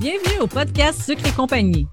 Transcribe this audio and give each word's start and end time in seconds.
Bienvenue 0.00 0.40
au 0.40 0.46
podcast 0.46 1.02
Sucre 1.02 1.26
et 1.26 1.32
compagnie. 1.32 1.86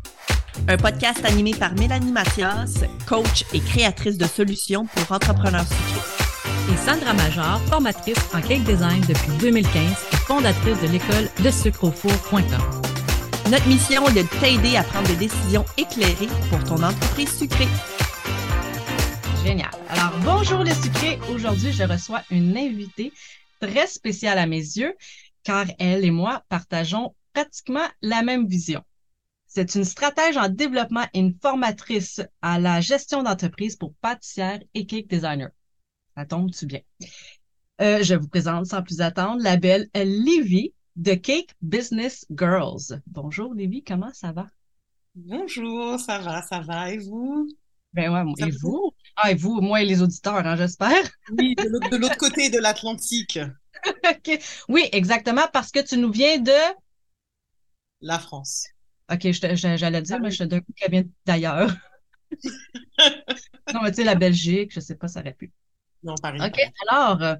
Un 0.67 0.77
podcast 0.77 1.24
animé 1.25 1.54
par 1.54 1.74
Mélanie 1.75 2.12
Mathias, 2.12 2.83
coach 3.08 3.46
et 3.54 3.59
créatrice 3.59 4.17
de 4.17 4.25
solutions 4.25 4.86
pour 4.86 5.12
entrepreneurs 5.12 5.65
sucrés. 5.68 6.73
Et 6.73 6.78
Sandra 6.78 7.13
Major, 7.13 7.62
formatrice 7.70 8.18
en 8.34 8.42
cake 8.42 8.63
design 8.63 9.02
depuis 9.07 9.31
2015 9.39 9.73
et 10.12 10.15
fondatrice 10.18 10.81
de 10.81 10.88
l'école 10.88 11.29
de 11.44 11.52
sucreaufour.com. 11.52 12.42
Notre 13.49 13.67
mission 13.67 14.07
est 14.07 14.23
de 14.23 14.27
t'aider 14.39 14.75
à 14.75 14.83
prendre 14.83 15.07
des 15.07 15.15
décisions 15.15 15.65
éclairées 15.77 16.30
pour 16.49 16.63
ton 16.63 16.84
entreprise 16.84 17.38
sucrée. 17.38 17.67
Génial. 19.43 19.71
Alors, 19.89 20.13
bonjour 20.23 20.63
les 20.63 20.75
sucrés. 20.75 21.20
Aujourd'hui, 21.34 21.71
je 21.71 21.84
reçois 21.84 22.21
une 22.30 22.57
invitée 22.57 23.11
très 23.59 23.88
spéciale 23.88 24.38
à 24.38 24.45
mes 24.45 24.57
yeux, 24.57 24.93
car 25.43 25.66
elle 25.80 26.05
et 26.05 26.11
moi 26.11 26.43
partageons 26.49 27.16
pratiquement 27.34 27.88
la 28.02 28.21
même 28.23 28.48
vision. 28.48 28.84
C'est 29.47 29.75
une 29.75 29.83
stratège 29.83 30.37
en 30.37 30.47
développement 30.47 31.05
et 31.13 31.20
une 31.20 31.33
formatrice 31.41 32.21
à 32.41 32.59
la 32.59 32.81
gestion 32.81 33.23
d'entreprise 33.23 33.75
pour 33.75 33.93
pâtissière 33.95 34.59
et 34.73 34.85
cake 34.85 35.07
designer. 35.07 35.49
Ça 36.15 36.25
tombe-tu 36.25 36.65
bien? 36.65 36.81
Euh, 37.81 38.03
je 38.03 38.13
vous 38.13 38.27
présente 38.27 38.65
sans 38.67 38.84
plus 38.84 39.01
attendre 39.01 39.41
la 39.41 39.57
belle 39.57 39.87
Livy 39.95 40.73
de 40.95 41.13
Cake 41.13 41.55
Business 41.61 42.25
Girls. 42.29 43.01
Bonjour 43.07 43.53
Livy, 43.53 43.84
comment 43.84 44.11
ça 44.13 44.34
va? 44.34 44.48
Bonjour, 45.15 45.99
ça 45.99 46.20
va, 46.20 46.41
ça 46.41 46.59
va, 46.59 46.91
et 46.91 46.98
vous? 46.98 47.48
Ben 47.93 48.11
ouais, 48.13 48.48
et 48.48 48.51
vous? 48.61 48.91
Ah, 49.15 49.31
et 49.31 49.35
vous, 49.35 49.61
moi 49.61 49.81
et 49.81 49.85
les 49.85 50.01
auditeurs, 50.01 50.45
hein, 50.45 50.55
j'espère. 50.55 51.09
Oui, 51.37 51.55
de 51.55 51.98
l'autre 51.98 52.17
côté 52.17 52.49
de 52.49 52.59
l'Atlantique. 52.59 53.39
OK. 53.87 54.39
Oui, 54.67 54.87
exactement, 54.91 55.48
parce 55.51 55.71
que 55.71 55.79
tu 55.79 55.98
nous 55.98 56.11
viens 56.11 56.37
de... 56.37 56.51
La 58.02 58.20
France. 58.20 58.67
OK, 59.12 59.31
j'allais 59.31 60.02
dire, 60.02 60.20
mais 60.20 60.31
je 60.31 60.40
te 60.40 60.44
d'un 60.44 60.59
coup 60.59 60.71
qu'elle 60.76 60.91
vient 60.91 61.04
d'ailleurs. 61.26 61.71
non, 63.73 63.82
mais 63.84 63.90
tu 63.90 63.98
sais, 63.98 64.04
la 64.04 64.16
Belgique, 64.16 64.72
je 64.73 64.80
sais 64.80 64.96
pas, 64.96 65.08
ça 65.08 65.22
aurait 65.22 65.34
pu. 65.34 65.52
Non, 66.04 66.16
Paris. 66.22 66.40
OK, 66.42 66.60
alors, 66.88 67.22
euh, 67.22 67.36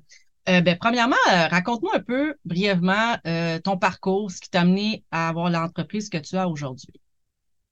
euh, 0.50 0.62
ben, 0.62 0.78
premièrement, 0.78 1.16
euh, 1.32 1.48
raconte-moi 1.48 1.92
un 1.96 2.02
peu 2.02 2.36
brièvement 2.44 3.18
ton 3.64 3.78
parcours, 3.78 4.32
ce 4.32 4.42
qui 4.42 4.50
t'a 4.50 4.62
amené 4.62 5.04
à 5.12 5.30
avoir 5.30 5.50
l'entreprise 5.50 6.10
que 6.10 6.18
tu 6.18 6.36
as 6.36 6.48
aujourd'hui. 6.48 6.94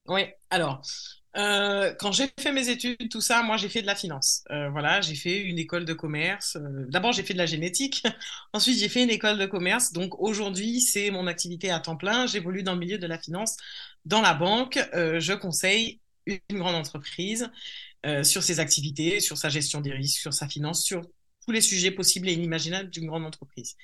Oui, 0.08 0.26
alors, 0.50 0.82
euh, 1.38 1.94
quand 2.00 2.12
j'ai 2.12 2.30
fait 2.40 2.52
mes 2.52 2.70
études, 2.70 3.10
tout 3.10 3.22
ça, 3.22 3.44
moi 3.44 3.58
j'ai 3.58 3.70
fait 3.70 3.82
de 3.82 3.88
la 3.88 3.96
finance. 3.96 4.44
Euh, 4.50 4.70
voilà, 4.70 5.02
j'ai 5.02 5.14
fait 5.14 5.40
une 5.40 5.60
école 5.60 5.86
de 5.86 5.94
commerce. 5.94 6.56
Euh, 6.56 6.86
d'abord 6.90 7.14
j'ai 7.14 7.24
fait 7.24 7.34
de 7.34 7.38
la 7.38 7.46
génétique, 7.46 8.04
ensuite 8.54 8.80
j'ai 8.80 8.90
fait 8.90 9.04
une 9.04 9.12
école 9.12 9.38
de 9.38 9.46
commerce. 9.46 9.94
Donc 9.94 10.20
aujourd'hui 10.20 10.82
c'est 10.82 11.12
mon 11.12 11.28
activité 11.28 11.70
à 11.70 11.80
temps 11.80 11.96
plein. 11.96 12.26
J'évolue 12.26 12.64
dans 12.64 12.74
le 12.74 12.80
milieu 12.80 12.98
de 12.98 13.08
la 13.08 13.20
finance, 13.20 13.56
dans 14.06 14.22
la 14.22 14.34
banque. 14.34 14.80
je 14.94 15.34
conseille 15.34 16.02
une 16.26 16.40
grande 16.54 16.76
entreprise 16.76 17.50
sur 18.24 18.42
ses 18.44 18.60
activités, 18.60 19.20
sur 19.20 19.38
sa 19.38 19.50
gestion 19.50 19.82
des 19.82 19.92
risques, 19.94 20.20
sur 20.20 20.34
sa 20.34 20.48
finance, 20.48 20.84
sur 20.84 21.02
tous 21.48 21.54
les 21.54 21.62
sujets 21.62 21.92
possibles 21.92 22.28
et 22.28 22.34
inimaginables 22.34 22.90
d'une 22.90 23.08
grande 23.08 23.26
entreprise. 23.26 23.78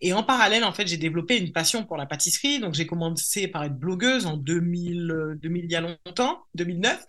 Et 0.00 0.12
en 0.12 0.22
parallèle, 0.22 0.62
en 0.62 0.72
fait, 0.72 0.86
j'ai 0.86 0.96
développé 0.96 1.36
une 1.36 1.50
passion 1.50 1.84
pour 1.84 1.96
la 1.96 2.06
pâtisserie. 2.06 2.60
Donc, 2.60 2.74
j'ai 2.74 2.86
commencé 2.86 3.48
par 3.48 3.64
être 3.64 3.76
blogueuse 3.76 4.26
en 4.26 4.36
2000, 4.36 5.38
2000 5.42 5.64
il 5.64 5.72
y 5.72 5.74
a 5.74 5.80
longtemps, 5.80 6.44
2009. 6.54 7.04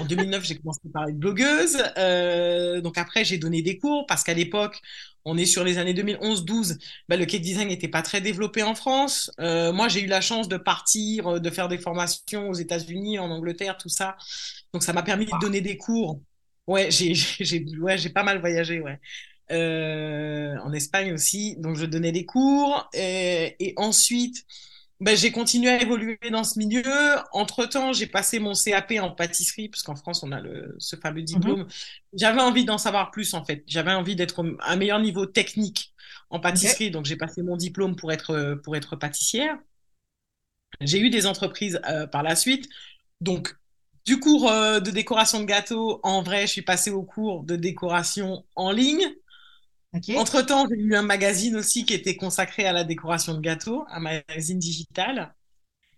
En 0.00 0.04
2009, 0.04 0.44
j'ai 0.44 0.56
commencé 0.58 0.80
par 0.92 1.08
être 1.08 1.18
blogueuse. 1.18 1.76
Euh, 1.98 2.80
donc 2.80 2.96
après, 2.96 3.24
j'ai 3.24 3.36
donné 3.36 3.60
des 3.60 3.78
cours 3.78 4.06
parce 4.06 4.24
qu'à 4.24 4.34
l'époque, 4.34 4.80
on 5.26 5.36
est 5.36 5.46
sur 5.46 5.62
les 5.62 5.76
années 5.76 5.94
2011-12, 5.94 6.78
bah, 7.08 7.16
le 7.16 7.26
cake 7.26 7.42
design 7.42 7.68
n'était 7.68 7.88
pas 7.88 8.02
très 8.02 8.22
développé 8.22 8.62
en 8.62 8.74
France. 8.74 9.30
Euh, 9.40 9.72
moi, 9.72 9.88
j'ai 9.88 10.02
eu 10.02 10.06
la 10.06 10.22
chance 10.22 10.48
de 10.48 10.56
partir, 10.56 11.40
de 11.40 11.50
faire 11.50 11.68
des 11.68 11.78
formations 11.78 12.48
aux 12.48 12.54
États-Unis, 12.54 13.18
en 13.18 13.30
Angleterre, 13.30 13.76
tout 13.76 13.90
ça. 13.90 14.16
Donc 14.72 14.82
ça 14.82 14.94
m'a 14.94 15.02
permis 15.02 15.26
de 15.26 15.38
donner 15.38 15.60
des 15.60 15.76
cours 15.76 16.20
Ouais, 16.68 16.90
j'ai 16.90 17.14
j'ai 17.14 17.64
ouais, 17.78 17.98
j'ai 17.98 18.10
pas 18.10 18.22
mal 18.22 18.38
voyagé, 18.38 18.80
ouais. 18.80 19.00
Euh, 19.50 20.56
en 20.58 20.72
Espagne 20.74 21.12
aussi, 21.12 21.56
donc 21.56 21.76
je 21.76 21.86
donnais 21.86 22.12
des 22.12 22.26
cours 22.26 22.86
et, 22.92 23.56
et 23.58 23.72
ensuite 23.78 24.44
ben, 25.00 25.16
j'ai 25.16 25.30
continué 25.30 25.70
à 25.70 25.80
évoluer 25.80 26.18
dans 26.30 26.42
ce 26.42 26.58
milieu. 26.58 26.82
Entre-temps, 27.32 27.92
j'ai 27.92 28.06
passé 28.06 28.40
mon 28.40 28.52
CAP 28.52 28.94
en 29.00 29.10
pâtisserie, 29.10 29.68
parce 29.68 29.82
qu'en 29.84 29.94
France, 29.94 30.24
on 30.24 30.32
a 30.32 30.40
le, 30.40 30.74
ce 30.78 30.96
fameux 30.96 31.22
diplôme. 31.22 31.62
Mm-hmm. 31.62 31.96
J'avais 32.14 32.40
envie 32.40 32.64
d'en 32.64 32.78
savoir 32.78 33.12
plus, 33.12 33.32
en 33.34 33.44
fait. 33.44 33.62
J'avais 33.68 33.92
envie 33.92 34.16
d'être 34.16 34.44
à 34.58 34.72
un 34.72 34.76
meilleur 34.76 34.98
niveau 34.98 35.24
technique 35.24 35.94
en 36.30 36.40
pâtisserie, 36.40 36.90
donc 36.90 37.04
j'ai 37.04 37.16
passé 37.16 37.42
mon 37.42 37.56
diplôme 37.56 37.94
pour 37.94 38.10
être, 38.10 38.60
pour 38.64 38.76
être 38.76 38.96
pâtissière. 38.96 39.56
J'ai 40.80 41.00
eu 41.00 41.10
des 41.10 41.26
entreprises 41.26 41.80
euh, 41.88 42.06
par 42.06 42.24
la 42.24 42.34
suite. 42.34 42.68
Donc, 43.20 43.54
du 44.08 44.20
cours 44.20 44.50
euh, 44.50 44.80
de 44.80 44.90
décoration 44.90 45.38
de 45.38 45.44
gâteaux, 45.44 46.00
en 46.02 46.22
vrai, 46.22 46.46
je 46.46 46.52
suis 46.52 46.62
passée 46.62 46.90
au 46.90 47.02
cours 47.02 47.44
de 47.44 47.56
décoration 47.56 48.42
en 48.56 48.72
ligne. 48.72 49.06
Entre-temps, 50.16 50.66
j'ai 50.66 50.80
eu 50.80 50.96
un 50.96 51.02
magazine 51.02 51.56
aussi 51.56 51.84
qui 51.84 51.92
était 51.92 52.16
consacré 52.16 52.64
à 52.64 52.72
la 52.72 52.84
décoration 52.84 53.34
de 53.34 53.40
gâteaux, 53.40 53.84
un 53.90 54.00
magazine 54.00 54.58
digital. 54.58 55.34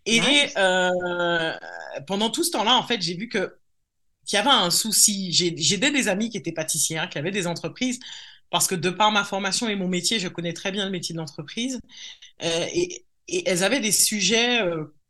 Et 0.07 0.21
euh, 0.57 1.53
pendant 2.09 2.31
tout 2.31 2.43
ce 2.43 2.51
temps-là, 2.51 2.75
en 2.75 2.83
fait, 2.83 3.01
j'ai 3.01 3.15
vu 3.15 3.29
que 3.29 3.57
qu'il 4.27 4.37
y 4.37 4.41
avait 4.41 4.51
un 4.51 4.71
souci. 4.71 5.33
J'ai 5.33 5.79
des 5.79 6.09
amis 6.09 6.31
qui 6.31 6.37
étaient 6.37 6.51
pâtissières, 6.51 7.09
qui 7.11 7.19
avaient 7.19 7.31
des 7.31 7.47
entreprises, 7.47 8.01
parce 8.51 8.67
que 8.67 8.75
de 8.75 8.91
par 8.91 9.13
ma 9.13 9.23
formation 9.23 9.69
et 9.69 9.77
mon 9.77 9.87
métier, 9.87 10.19
je 10.19 10.27
connais 10.27 10.53
très 10.53 10.73
bien 10.73 10.85
le 10.85 10.91
métier 10.91 11.13
de 11.13 11.21
l'entreprise. 11.21 11.79
Euh, 12.43 12.67
et, 12.75 13.05
et, 13.29 13.49
elles 13.49 13.63
avaient 13.63 13.79
des 13.79 13.93
sujets 13.93 14.61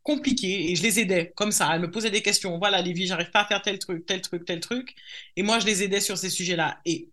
compliquées 0.02 0.70
et 0.70 0.76
je 0.76 0.82
les 0.82 1.00
aidais 1.00 1.32
comme 1.36 1.52
ça. 1.52 1.70
Elles 1.72 1.80
me 1.80 1.90
posaient 1.90 2.10
des 2.10 2.22
questions. 2.22 2.58
Voilà, 2.58 2.80
Lévi, 2.82 3.06
j'arrive 3.06 3.30
pas 3.30 3.42
à 3.42 3.46
faire 3.46 3.62
tel 3.62 3.78
truc, 3.78 4.06
tel 4.06 4.20
truc, 4.20 4.44
tel 4.44 4.60
truc. 4.60 4.94
Et 5.36 5.42
moi, 5.42 5.58
je 5.58 5.66
les 5.66 5.82
aidais 5.82 6.00
sur 6.00 6.18
ces 6.18 6.30
sujets-là. 6.30 6.80
Et 6.84 7.08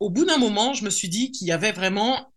au 0.00 0.10
bout 0.10 0.24
d'un 0.24 0.38
moment, 0.38 0.74
je 0.74 0.84
me 0.84 0.90
suis 0.90 1.08
dit 1.08 1.32
qu'il 1.32 1.48
y 1.48 1.52
avait 1.52 1.72
vraiment 1.72 2.32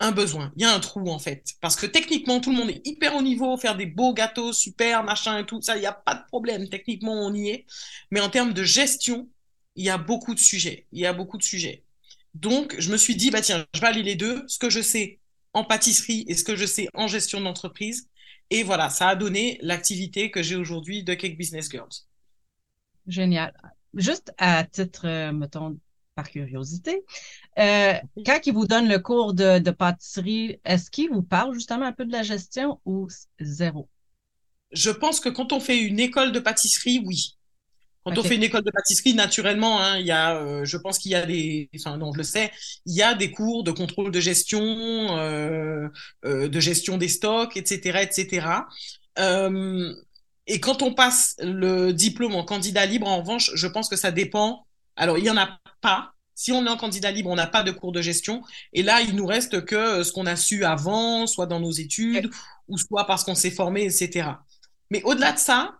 un 0.00 0.12
besoin. 0.12 0.52
Il 0.56 0.62
y 0.62 0.64
a 0.64 0.74
un 0.74 0.80
trou, 0.80 1.08
en 1.08 1.18
fait. 1.18 1.54
Parce 1.60 1.76
que 1.76 1.86
techniquement, 1.86 2.40
tout 2.40 2.50
le 2.50 2.56
monde 2.56 2.70
est 2.70 2.86
hyper 2.86 3.14
au 3.14 3.22
niveau, 3.22 3.56
faire 3.56 3.76
des 3.76 3.86
beaux 3.86 4.12
gâteaux, 4.12 4.52
super, 4.52 5.04
machin 5.04 5.38
et 5.38 5.46
tout 5.46 5.62
ça, 5.62 5.76
il 5.76 5.80
n'y 5.80 5.86
a 5.86 5.92
pas 5.92 6.14
de 6.14 6.24
problème. 6.26 6.68
Techniquement, 6.68 7.14
on 7.14 7.32
y 7.32 7.48
est. 7.48 7.66
Mais 8.10 8.20
en 8.20 8.28
termes 8.28 8.52
de 8.52 8.64
gestion, 8.64 9.28
il 9.76 9.84
y 9.84 9.90
a 9.90 9.98
beaucoup 9.98 10.34
de 10.34 10.40
sujets. 10.40 10.86
Il 10.92 11.00
y 11.00 11.06
a 11.06 11.12
beaucoup 11.12 11.38
de 11.38 11.42
sujets. 11.42 11.84
Donc, 12.34 12.74
je 12.78 12.90
me 12.90 12.96
suis 12.96 13.14
dit, 13.16 13.30
bah 13.30 13.40
tiens, 13.42 13.66
je 13.74 13.80
vais 13.80 13.86
aller 13.86 14.02
les 14.02 14.16
deux. 14.16 14.44
Ce 14.48 14.58
que 14.58 14.70
je 14.70 14.80
sais 14.80 15.20
en 15.54 15.64
pâtisserie 15.64 16.24
et 16.28 16.34
ce 16.34 16.44
que 16.44 16.56
je 16.56 16.66
sais 16.66 16.88
en 16.94 17.06
gestion 17.06 17.40
d'entreprise, 17.40 18.08
et 18.52 18.64
voilà, 18.64 18.90
ça 18.90 19.08
a 19.08 19.16
donné 19.16 19.58
l'activité 19.62 20.30
que 20.30 20.42
j'ai 20.42 20.56
aujourd'hui 20.56 21.02
de 21.02 21.14
Cake 21.14 21.38
Business 21.38 21.70
Girls. 21.70 22.04
Génial. 23.06 23.54
Juste 23.94 24.34
à 24.36 24.62
titre, 24.64 25.06
euh, 25.06 25.32
mettons, 25.32 25.78
par 26.14 26.28
curiosité, 26.28 27.02
euh, 27.58 27.94
quand 28.26 28.40
ils 28.44 28.52
vous 28.52 28.66
donnent 28.66 28.90
le 28.90 28.98
cours 28.98 29.32
de, 29.32 29.70
pâtisserie, 29.70 30.60
est-ce 30.66 30.90
qu'ils 30.90 31.08
vous 31.08 31.22
parlent 31.22 31.54
justement 31.54 31.86
un 31.86 31.92
peu 31.92 32.04
de 32.04 32.12
la 32.12 32.22
gestion 32.22 32.78
ou 32.84 33.08
zéro? 33.40 33.88
Je 34.70 34.90
pense 34.90 35.18
que 35.18 35.30
quand 35.30 35.54
on 35.54 35.60
fait 35.60 35.80
une 35.80 35.98
école 35.98 36.32
de 36.32 36.38
pâtisserie, 36.38 37.02
oui. 37.06 37.38
Quand 38.04 38.18
on 38.18 38.24
fait 38.24 38.34
une 38.34 38.42
école 38.42 38.64
de 38.64 38.70
pâtisserie, 38.70 39.14
naturellement, 39.14 39.80
hein, 39.80 39.98
il 39.98 40.06
y 40.06 40.10
a, 40.10 40.36
euh, 40.36 40.64
je 40.64 40.76
pense 40.76 40.98
qu'il 40.98 41.12
y 41.12 41.14
a 41.14 41.24
des, 41.24 41.70
enfin 41.76 41.96
non, 41.96 42.12
je 42.12 42.18
le 42.18 42.24
sais, 42.24 42.50
il 42.84 42.94
y 42.94 43.02
a 43.02 43.14
des 43.14 43.30
cours 43.30 43.62
de 43.62 43.70
contrôle 43.70 44.10
de 44.10 44.20
gestion, 44.20 44.60
euh, 45.18 45.88
euh, 46.24 46.48
de 46.48 46.60
gestion 46.60 46.98
des 46.98 47.08
stocks, 47.08 47.56
etc., 47.56 48.00
etc. 48.02 48.46
Euh, 49.18 49.94
et 50.46 50.58
quand 50.60 50.82
on 50.82 50.94
passe 50.94 51.36
le 51.40 51.92
diplôme 51.92 52.34
en 52.34 52.44
candidat 52.44 52.86
libre, 52.86 53.06
en 53.06 53.18
revanche, 53.18 53.50
je 53.54 53.66
pense 53.68 53.88
que 53.88 53.96
ça 53.96 54.10
dépend. 54.10 54.66
Alors, 54.96 55.18
il 55.18 55.24
y 55.24 55.30
en 55.30 55.36
a 55.36 55.58
pas. 55.80 56.12
Si 56.34 56.50
on 56.50 56.66
est 56.66 56.70
en 56.70 56.76
candidat 56.76 57.12
libre, 57.12 57.30
on 57.30 57.36
n'a 57.36 57.46
pas 57.46 57.62
de 57.62 57.70
cours 57.70 57.92
de 57.92 58.02
gestion. 58.02 58.42
Et 58.72 58.82
là, 58.82 59.00
il 59.00 59.14
nous 59.14 59.26
reste 59.26 59.64
que 59.64 60.02
ce 60.02 60.12
qu'on 60.12 60.26
a 60.26 60.34
su 60.34 60.64
avant, 60.64 61.26
soit 61.28 61.46
dans 61.46 61.60
nos 61.60 61.70
études, 61.70 62.30
ou 62.68 62.78
soit 62.78 63.06
parce 63.06 63.22
qu'on 63.22 63.36
s'est 63.36 63.50
formé, 63.50 63.84
etc. 63.84 64.30
Mais 64.90 65.02
au-delà 65.04 65.32
de 65.32 65.38
ça, 65.38 65.78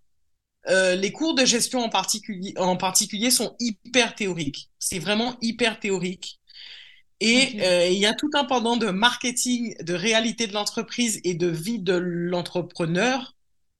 euh, 0.68 0.94
les 0.94 1.12
cours 1.12 1.34
de 1.34 1.44
gestion 1.44 1.80
en 1.80 1.88
particulier, 1.88 2.54
en 2.56 2.76
particulier 2.76 3.30
sont 3.30 3.56
hyper 3.58 4.14
théoriques. 4.14 4.70
C'est 4.78 4.98
vraiment 4.98 5.36
hyper 5.40 5.80
théorique. 5.80 6.40
Et 7.20 7.60
euh, 7.62 7.88
il 7.88 7.98
y 7.98 8.06
a 8.06 8.14
tout 8.14 8.30
un 8.34 8.44
pendant 8.44 8.76
de 8.76 8.86
marketing, 8.86 9.76
de 9.82 9.94
réalité 9.94 10.46
de 10.46 10.52
l'entreprise 10.54 11.20
et 11.24 11.34
de 11.34 11.46
vie 11.46 11.78
de 11.78 11.94
l'entrepreneur 11.94 13.36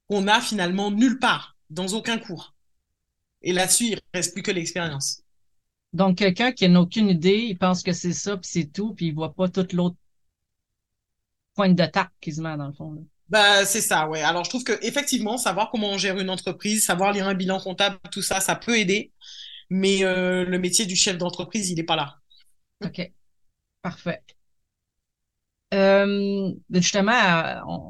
qu'on 0.08 0.28
a 0.28 0.40
finalement 0.40 0.90
nulle 0.90 1.18
part, 1.18 1.56
dans 1.70 1.88
aucun 1.88 2.18
cours. 2.18 2.54
Et 3.42 3.52
là-dessus, 3.52 3.86
il 3.86 3.98
reste 4.14 4.32
plus 4.32 4.42
que 4.42 4.52
l'expérience. 4.52 5.22
Donc, 5.92 6.18
quelqu'un 6.18 6.52
qui 6.52 6.68
n'a 6.68 6.80
aucune 6.80 7.08
idée, 7.08 7.46
il 7.48 7.58
pense 7.58 7.82
que 7.82 7.92
c'est 7.92 8.12
ça, 8.12 8.36
puis 8.36 8.48
c'est 8.50 8.72
tout, 8.72 8.94
puis 8.94 9.08
il 9.08 9.14
voit 9.14 9.34
pas 9.34 9.48
toute 9.48 9.72
l'autre 9.72 9.96
pointe 11.54 11.74
de 11.76 11.84
se 12.32 12.40
met 12.40 12.56
dans 12.56 12.68
le 12.68 12.72
fond. 12.72 13.06
Bah, 13.32 13.64
c'est 13.64 13.80
ça, 13.80 14.08
ouais. 14.08 14.22
Alors, 14.22 14.44
je 14.44 14.50
trouve 14.50 14.64
que 14.64 14.78
effectivement, 14.86 15.38
savoir 15.38 15.70
comment 15.70 15.90
on 15.90 15.98
gère 15.98 16.18
une 16.18 16.30
entreprise, 16.30 16.84
savoir 16.84 17.12
lire 17.12 17.26
un 17.28 17.34
bilan 17.34 17.60
comptable, 17.60 17.98
tout 18.12 18.22
ça, 18.22 18.40
ça 18.40 18.56
peut 18.56 18.78
aider. 18.78 19.12
Mais 19.70 20.04
euh, 20.04 20.44
le 20.44 20.58
métier 20.58 20.86
du 20.86 20.96
chef 20.96 21.18
d'entreprise, 21.18 21.70
il 21.70 21.76
n'est 21.76 21.84
pas 21.84 21.96
là. 21.96 22.16
OK. 22.84 23.12
Parfait. 23.82 24.22
euh, 25.74 26.52
justement, 26.70 27.12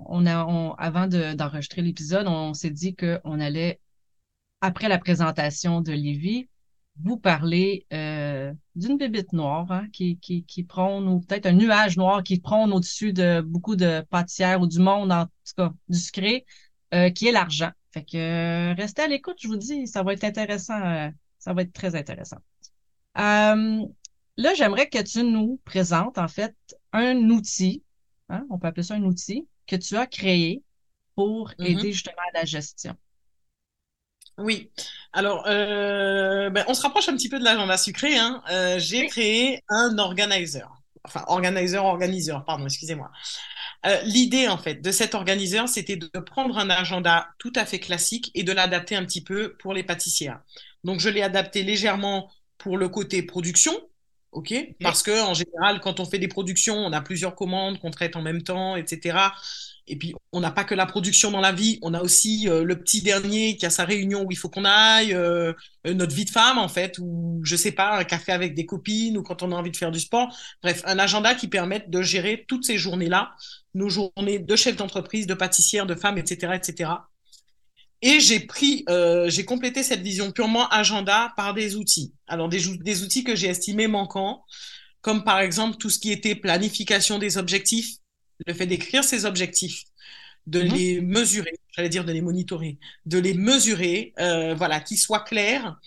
on, 0.09 0.27
a, 0.27 0.45
on, 0.47 0.73
avant 0.75 1.07
d'enregistrer 1.09 1.83
l'épisode, 1.83 2.27
on, 2.29 2.55
s'est 2.55 2.71
dit 2.71 2.95
qu'on 2.95 3.41
allait, 3.41 3.81
après 4.61 4.89
la 4.89 4.99
présentation 4.99 5.81
de 5.83 5.93
Lévi, 5.93 6.49
vous 7.03 7.19
parler 7.19 7.87
euh, 7.93 8.53
d'une 8.77 8.99
bébite 8.99 9.33
noire 9.35 9.71
hein, 9.73 9.89
qui, 9.93 10.19
qui, 10.19 10.45
qui 10.45 10.65
prône, 10.65 11.09
ou 11.09 11.21
peut-être 11.21 11.47
un 11.47 11.53
nuage 11.53 11.97
noir 11.97 12.23
qui 12.25 12.41
prône 12.41 12.73
au-dessus 12.73 13.13
de 13.15 13.41
beaucoup 13.43 13.77
de 13.77 14.03
pâtissières 14.11 14.61
ou 14.61 14.67
du 14.69 14.81
monde, 14.81 15.13
en 15.13 15.27
tout 15.55 15.63
cas 15.63 15.73
du 15.89 15.99
sucré, 15.99 16.47
euh, 16.95 17.11
qui 17.11 17.29
est 17.29 17.33
l'argent. 17.33 17.71
Fait 17.93 18.05
que 18.05 18.17
euh, 18.17 18.75
restez 18.75 19.03
à 19.03 19.09
l'écoute, 19.09 19.37
je 19.41 19.49
vous 19.49 19.57
dis, 19.57 19.87
ça 19.87 20.03
va 20.03 20.13
être 20.13 20.25
intéressant, 20.25 20.81
euh, 20.81 21.09
ça 21.39 21.53
va 21.53 21.63
être 21.63 21.73
très 21.73 21.95
intéressant. 21.95 22.39
là, 23.15 24.55
j'aimerais 24.55 24.89
que 24.89 25.03
tu 25.03 25.23
nous 25.23 25.61
présentes 25.65 26.19
en 26.19 26.29
fait 26.29 26.57
un 26.93 27.17
outil, 27.31 27.83
hein, 28.29 28.45
on 28.51 28.59
peut 28.59 28.69
appeler 28.69 28.83
ça 28.83 28.95
un 28.95 29.03
outil, 29.03 29.47
que 29.67 29.77
tu 29.77 29.97
as 29.97 30.07
créé 30.07 30.63
pour 31.15 31.51
mm-hmm. 31.51 31.67
aider 31.67 31.93
justement 31.93 32.23
à 32.35 32.39
la 32.39 32.45
gestion. 32.45 32.97
Oui. 34.39 34.71
Alors, 35.13 35.45
euh, 35.47 36.51
ben, 36.51 36.65
on 36.69 36.75
se 36.75 36.83
rapproche 36.83 37.09
un 37.09 37.17
petit 37.17 37.29
peu 37.29 37.39
de 37.39 37.45
l'agenda 37.45 37.77
sucré. 37.77 38.17
Hein. 38.17 38.43
Euh, 38.51 38.79
j'ai 38.79 39.07
créé 39.07 39.63
un 39.69 39.99
organizer. 39.99 40.82
Enfin, 41.05 41.25
organizer, 41.27 41.85
organiseur, 41.85 42.45
pardon, 42.45 42.65
excusez-moi. 42.67 43.11
Euh, 43.87 44.01
l'idée, 44.03 44.47
en 44.49 44.59
fait, 44.59 44.77
de 44.77 44.93
cet 44.93 45.15
organiseur, 45.15 45.69
c'était 45.69 45.97
de 45.97 46.09
prendre 46.21 46.59
un 46.59 46.71
agenda 46.71 47.29
tout 47.39 47.53
à 47.57 47.67
fait 47.67 47.81
classique 47.81 48.31
et 48.35 48.45
de 48.45 48.53
l'adapter 48.53 48.95
un 48.95 49.05
petit 49.05 49.23
peu 49.23 49.57
pour 49.57 49.75
les 49.75 49.83
pâtissières. 49.83 50.41
Donc, 50.85 51.01
je 51.01 51.09
l'ai 51.09 51.23
adapté 51.23 51.65
légèrement 51.65 52.31
pour 52.59 52.77
le 52.79 52.89
côté 52.89 53.23
production, 53.23 53.73
ok 54.33 54.55
Parce 54.81 55.03
que 55.03 55.25
en 55.25 55.35
général, 55.35 55.81
quand 55.81 56.01
on 56.01 56.05
fait 56.05 56.19
des 56.19 56.29
productions, 56.29 56.77
on 56.77 56.93
a 56.93 57.01
plusieurs 57.01 57.35
commandes 57.35 57.79
qu'on 57.79 57.91
traite 57.91 58.17
en 58.17 58.23
même 58.23 58.43
temps, 58.43 58.77
etc. 58.77 59.19
Et 59.89 59.97
puis, 59.97 60.15
on 60.33 60.41
n'a 60.41 60.51
pas 60.53 60.65
que 60.65 60.75
la 60.75 60.87
production 60.87 61.31
dans 61.31 61.41
la 61.41 61.53
vie, 61.53 61.79
on 61.83 61.93
a 61.93 62.01
aussi 62.01 62.49
euh, 62.49 62.63
le 62.65 62.79
petit 62.79 63.03
dernier 63.03 63.57
qui 63.57 63.67
a 63.67 63.71
sa 63.71 63.85
réunion 63.85 64.23
où 64.23 64.31
il 64.31 64.37
faut 64.37 64.49
qu'on 64.49 64.65
aille, 64.65 65.13
euh, 65.13 65.53
euh, 65.87 65.95
notre 65.95 66.15
vie 66.15 66.25
de 66.25 66.31
femme, 66.31 66.59
en 66.59 66.69
fait, 66.69 66.99
ou 67.01 67.41
je 67.43 67.57
sais 67.57 67.73
pas, 67.73 67.99
un 67.99 68.05
café 68.05 68.33
avec 68.33 68.55
des 68.55 68.65
copines, 68.65 69.19
ou 69.19 69.23
quand 69.23 69.43
on 69.43 69.51
a 69.51 69.57
envie 69.57 69.73
de 69.73 69.77
faire 69.77 69.91
du 69.91 70.01
sport. 70.01 70.35
Bref, 70.63 70.83
un 70.87 70.99
agenda 70.99 71.35
qui 71.35 71.49
permette 71.49 71.91
de 71.91 72.01
gérer 72.01 72.45
toutes 72.47 72.65
ces 72.65 72.79
journées-là, 72.79 73.35
nos 73.75 73.89
journées 73.89 74.39
de 74.39 74.57
chef 74.57 74.77
d'entreprise, 74.77 75.27
de 75.27 75.35
pâtissière, 75.35 75.87
de 75.87 75.95
femme, 75.97 76.17
etc., 76.17 76.53
etc. 76.55 76.91
Et 78.03 78.21
j'ai 78.21 78.41
pris, 78.41 78.85
j'ai 79.29 79.45
complété 79.45 79.83
cette 79.83 80.03
vision 80.03 80.33
purement 80.33 80.69
agenda 80.69 81.33
par 81.37 81.55
des 81.55 81.77
outils. 81.77 82.13
Alors, 82.27 82.49
des, 82.49 82.61
des 82.79 83.03
outils 83.03 83.23
que 83.23 83.37
j'ai 83.37 83.47
estimés 83.49 83.87
manquants, 83.87 84.45
comme 85.03 85.25
par 85.25 85.41
exemple 85.41 85.77
tout 85.77 85.91
ce 85.91 85.99
qui 85.99 86.11
était 86.11 86.35
planification 86.35 87.19
des 87.19 87.37
objectifs, 87.37 87.97
le 88.47 88.55
fait 88.55 88.67
d'écrire 88.67 89.05
ses 89.05 89.25
objectifs, 89.25 89.85
de 90.47 90.63
mhm. 90.63 90.75
les 90.75 91.01
mesurer, 91.01 91.55
j'allais 91.77 91.89
dire 91.89 92.05
de 92.05 92.13
les 92.13 92.23
monitorer, 92.23 92.79
de 93.07 93.19
les 93.19 93.35
mesurer, 93.35 94.13
euh, 94.19 94.55
voilà, 94.55 94.81
qu'ils 94.81 94.99
soient 94.99 95.21
clairs 95.21 95.79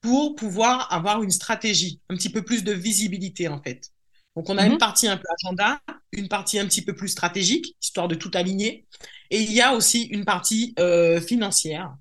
pour 0.00 0.34
pouvoir 0.34 0.92
avoir 0.92 1.22
une 1.22 1.30
stratégie, 1.30 2.00
un 2.08 2.16
petit 2.16 2.30
peu 2.30 2.42
plus 2.42 2.64
de 2.64 2.72
visibilité 2.72 3.48
en 3.48 3.60
fait. 3.62 3.90
Donc 4.36 4.48
on 4.48 4.56
a 4.56 4.64
une 4.64 4.72
mhm. 4.72 4.78
partie 4.78 5.08
un 5.08 5.16
peu 5.16 5.26
agenda, 5.42 5.80
une 6.12 6.28
partie 6.28 6.58
un 6.58 6.66
petit 6.66 6.82
peu 6.82 6.94
plus 6.94 7.08
stratégique, 7.08 7.76
histoire 7.80 8.08
de 8.08 8.14
tout 8.14 8.30
aligner, 8.34 8.86
et 9.30 9.40
il 9.40 9.52
y 9.52 9.60
a 9.60 9.74
aussi 9.74 10.02
une 10.04 10.24
partie 10.24 10.74
euh, 10.78 11.20
financière. 11.20 11.94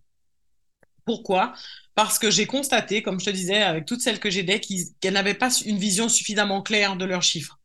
Pourquoi? 1.06 1.54
Parce 1.96 2.20
que 2.20 2.32
j'ai 2.32 2.46
constaté, 2.46 3.04
comme 3.04 3.20
je 3.20 3.26
te 3.26 3.30
disais, 3.30 3.62
avec 3.62 3.86
toutes 3.86 4.02
celles 4.02 4.20
que 4.20 4.30
j'aidais, 4.30 4.60
qu'elles 4.60 5.14
n'avaient 5.14 5.34
pas 5.34 5.52
une 5.66 5.78
vision 5.78 6.10
suffisamment 6.10 6.62
claire 6.62 6.96
de 6.96 7.06
leurs 7.06 7.24
chiffres. 7.24 7.59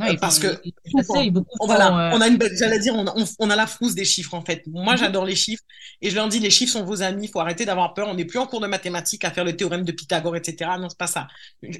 Euh, 0.00 0.16
parce 0.20 0.38
que 0.38 0.60
on, 0.94 1.66
voilà, 1.66 2.12
on 2.14 2.20
a 2.20 2.28
une 2.28 2.38
j'allais 2.56 2.78
dire 2.78 2.94
on 2.94 3.06
a, 3.06 3.14
on, 3.38 3.50
a, 3.50 3.56
la 3.56 3.66
frousse 3.66 3.94
des 3.94 4.04
chiffres 4.04 4.34
en 4.34 4.44
fait. 4.44 4.62
Moi, 4.66 4.94
mhm. 4.94 4.98
j'adore 4.98 5.24
les 5.24 5.36
chiffres 5.36 5.62
et 6.00 6.10
je 6.10 6.14
leur 6.14 6.28
dis 6.28 6.38
les 6.38 6.50
chiffres 6.50 6.72
sont 6.72 6.84
vos 6.84 7.02
amis. 7.02 7.26
Il 7.26 7.30
faut 7.30 7.40
arrêter 7.40 7.64
d'avoir 7.64 7.94
peur. 7.94 8.08
On 8.08 8.14
n'est 8.14 8.24
plus 8.24 8.38
en 8.38 8.46
cours 8.46 8.60
de 8.60 8.66
mathématiques 8.66 9.24
à 9.24 9.30
faire 9.30 9.44
le 9.44 9.56
théorème 9.56 9.84
de 9.84 9.92
Pythagore, 9.92 10.36
etc. 10.36 10.70
Non, 10.78 10.88
c'est 10.88 10.98
pas 10.98 11.06
ça. 11.06 11.28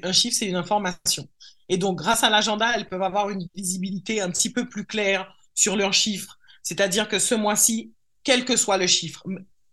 Un 0.03 0.11
chiffre, 0.11 0.35
c'est 0.37 0.47
une 0.47 0.55
information. 0.55 1.27
Et 1.69 1.77
donc, 1.77 1.97
grâce 1.97 2.23
à 2.23 2.29
l'agenda, 2.29 2.71
elles 2.75 2.87
peuvent 2.87 3.01
avoir 3.01 3.29
une 3.29 3.47
visibilité 3.55 4.21
un 4.21 4.29
petit 4.29 4.51
peu 4.51 4.67
plus 4.67 4.85
claire 4.85 5.33
sur 5.55 5.75
leurs 5.75 5.93
chiffres. 5.93 6.37
C'est-à-dire 6.63 7.07
que 7.07 7.17
ce 7.19 7.35
mois-ci, 7.35 7.93
quel 8.23 8.45
que 8.45 8.55
soit 8.55 8.77
le 8.77 8.87
chiffre, 8.87 9.23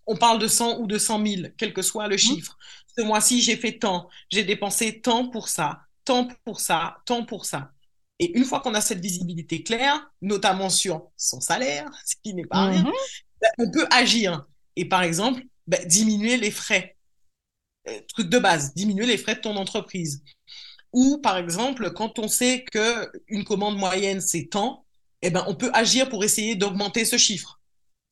on 0.06 0.16
parle 0.16 0.38
de 0.38 0.48
100 0.48 0.78
ou 0.78 0.86
de 0.86 0.96
100 0.96 1.26
000, 1.26 1.42
quel 1.56 1.72
que 1.72 1.82
soit 1.82 2.08
le 2.08 2.14
mhm. 2.14 2.18
chiffre. 2.18 2.58
Ce 2.96 3.02
mois-ci, 3.02 3.42
j'ai 3.42 3.56
fait 3.56 3.78
tant, 3.78 4.08
j'ai 4.30 4.42
dépensé 4.42 5.00
tant 5.00 5.28
pour 5.28 5.48
ça, 5.48 5.82
tant 6.04 6.28
pour 6.44 6.60
ça, 6.60 6.98
tant 7.04 7.24
pour 7.24 7.44
ça. 7.44 7.72
Et 8.18 8.36
une 8.36 8.44
fois 8.44 8.60
qu'on 8.60 8.74
a 8.74 8.80
cette 8.80 9.00
visibilité 9.00 9.62
claire, 9.62 10.10
notamment 10.22 10.70
sur 10.70 11.08
son 11.16 11.40
salaire, 11.40 11.88
ce 12.06 12.14
qui 12.22 12.34
n'est 12.34 12.46
pas 12.46 12.66
rien, 12.66 12.82
mhm. 12.82 12.92
ben, 13.40 13.50
on 13.58 13.70
peut 13.70 13.86
agir. 13.90 14.46
Et 14.76 14.86
par 14.86 15.02
exemple, 15.02 15.42
ben, 15.66 15.86
diminuer 15.86 16.36
les 16.36 16.50
frais. 16.50 16.96
Euh, 17.88 18.00
truc 18.08 18.28
de 18.28 18.38
base, 18.38 18.74
diminuer 18.74 19.06
les 19.06 19.18
frais 19.18 19.36
de 19.36 19.40
ton 19.40 19.56
entreprise. 19.56 20.22
Ou 20.92 21.18
par 21.18 21.36
exemple, 21.36 21.92
quand 21.92 22.18
on 22.18 22.28
sait 22.28 22.64
que 22.72 23.10
une 23.28 23.44
commande 23.44 23.76
moyenne 23.76 24.20
c'est 24.20 24.46
tant, 24.46 24.84
eh 25.22 25.30
ben 25.30 25.44
on 25.46 25.54
peut 25.54 25.70
agir 25.74 26.08
pour 26.08 26.24
essayer 26.24 26.56
d'augmenter 26.56 27.04
ce 27.04 27.18
chiffre. 27.18 27.60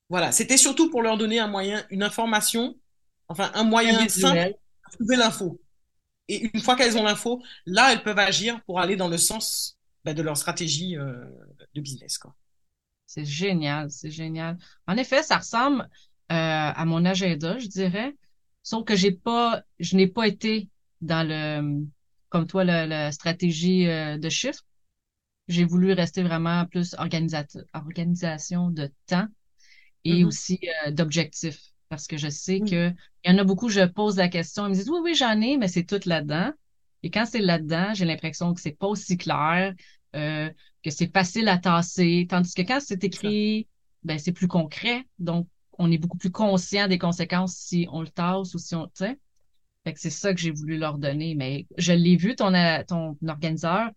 Voilà, 0.09 0.31
c'était 0.31 0.57
surtout 0.57 0.91
pour 0.91 1.03
leur 1.03 1.17
donner 1.17 1.39
un 1.39 1.49
moyen, 1.49 1.85
une 1.91 2.03
information, 2.03 2.77
enfin 3.29 3.51
un 3.55 3.65
moyen 3.65 4.09
simple 4.09 4.37
de 4.37 4.97
trouver 4.97 5.17
l'info. 5.17 5.61
Et 6.29 6.51
une 6.53 6.61
fois 6.61 6.77
qu'elles 6.77 6.99
ont 6.99 7.03
l'info, 7.03 7.43
là 7.65 7.93
elles 7.93 8.03
peuvent 8.03 8.19
agir 8.19 8.63
pour 8.65 8.81
aller 8.81 8.97
dans 8.97 9.09
le 9.09 9.19
sens 9.19 9.76
ben, 10.07 10.15
de 10.15 10.23
leur 10.23 10.37
stratégie 10.37 10.97
euh, 10.97 11.25
de 11.75 11.81
business. 11.81 12.17
Quoi. 12.17 12.33
C'est 13.07 13.25
génial, 13.25 13.91
c'est 13.91 14.13
génial. 14.13 14.57
En 14.87 14.97
effet, 14.97 15.25
ça 15.25 15.39
ressemble 15.39 15.83
euh, 15.83 15.89
à 16.31 16.85
mon 16.85 17.05
agenda, 17.05 17.59
je 17.59 17.67
dirais. 17.67 18.15
Sauf 18.63 18.85
que 18.85 18.95
j'ai 18.95 19.11
pas, 19.11 19.65
je 19.81 19.97
n'ai 19.97 20.07
pas 20.07 20.29
été 20.29 20.69
dans 21.01 21.27
le, 21.27 21.85
comme 22.29 22.47
toi, 22.47 22.63
la, 22.63 23.11
stratégie 23.11 23.89
euh, 23.89 24.17
de 24.17 24.29
chiffres. 24.29 24.63
J'ai 25.49 25.65
voulu 25.65 25.93
rester 25.93 26.23
vraiment 26.23 26.67
plus 26.67 26.95
organisation 26.95 28.71
de 28.71 28.93
temps 29.07 29.27
et 30.05 30.23
mm-hmm. 30.23 30.25
aussi 30.25 30.61
d'objectifs. 30.91 31.73
Parce 31.89 32.07
que 32.07 32.17
je 32.17 32.29
sais 32.29 32.61
mm. 32.61 32.71
que 32.71 32.93
il 33.25 33.33
y 33.33 33.35
en 33.35 33.39
a 33.39 33.45
beaucoup, 33.45 33.71
je 33.71 33.85
pose 33.85 34.19
la 34.19 34.29
question, 34.29 34.67
ils 34.67 34.71
me 34.71 34.75
disent 34.75 34.89
oui, 34.89 35.01
oui, 35.03 35.15
j'en 35.17 35.41
ai, 35.41 35.57
mais 35.57 35.67
c'est 35.67 35.85
tout 35.85 36.01
là-dedans. 36.09 36.53
Et 37.03 37.11
quand 37.11 37.27
c'est 37.27 37.41
là-dedans, 37.41 37.95
j'ai 37.95 38.05
l'impression 38.05 38.55
que 38.55 38.61
c'est 38.61 38.77
pas 38.77 38.87
aussi 38.87 39.17
clair, 39.17 39.75
euh, 40.15 40.51
que 40.83 40.91
c'est 40.91 41.13
facile 41.13 41.49
à 41.49 41.59
tasser. 41.59 42.27
Tandis 42.29 42.55
que 42.55 42.63
quand 42.63 42.81
c'est 42.81 43.03
écrit, 43.05 43.69
ben, 44.03 44.19
c'est 44.19 44.33
plus 44.33 44.49
concret. 44.49 45.05
Donc, 45.19 45.49
on 45.79 45.91
est 45.91 45.99
beaucoup 45.99 46.17
plus 46.19 46.31
conscient 46.31 46.89
des 46.89 46.99
conséquences 46.99 47.55
si 47.55 47.87
on 47.93 48.01
le 48.01 48.09
tasse 48.09 48.55
ou 48.55 48.59
si 48.59 48.75
on, 48.75 48.87
tu 48.87 48.93
sais. 48.95 49.19
Fait 49.85 49.93
que 49.93 50.01
c'est 50.01 50.11
ça 50.11 50.35
que 50.35 50.41
j'ai 50.41 50.51
voulu 50.51 50.79
leur 50.79 50.99
donner. 50.99 51.35
Mais 51.35 51.67
je 51.77 51.93
l'ai 51.93 52.17
vu, 52.17 52.35
ton, 52.35 52.53
ton 52.89 53.17
organiseur, 53.29 53.91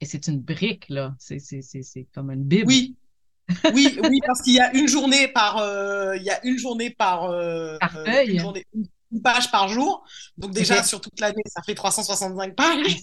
et 0.00 0.04
c'est 0.04 0.28
une 0.28 0.40
brique, 0.40 0.88
là. 0.88 1.14
C'est, 1.18 1.38
c'est, 1.38 1.62
c'est, 1.62 1.82
c'est 1.82 2.06
comme 2.14 2.30
une 2.30 2.44
bible. 2.44 2.66
Oui. 2.66 2.96
oui, 3.74 3.98
oui, 4.02 4.20
parce 4.26 4.40
qu'il 4.42 4.54
y 4.54 4.60
a 4.60 4.74
une 4.74 4.88
journée 4.88 5.28
par, 5.28 5.58
euh, 5.58 6.16
il 6.16 6.22
y 6.22 6.30
a 6.30 6.44
une 6.46 6.58
journée 6.58 6.90
par, 6.90 7.24
euh, 7.24 7.76
par 7.80 7.92
feuille 7.92 8.40
une 8.72 8.86
page 9.20 9.50
par 9.50 9.68
jour. 9.68 10.04
Donc 10.38 10.52
déjà, 10.52 10.82
sur 10.82 11.00
toute 11.00 11.20
l'année, 11.20 11.42
ça 11.46 11.62
fait 11.62 11.74
365 11.74 12.54
pages. 12.54 12.96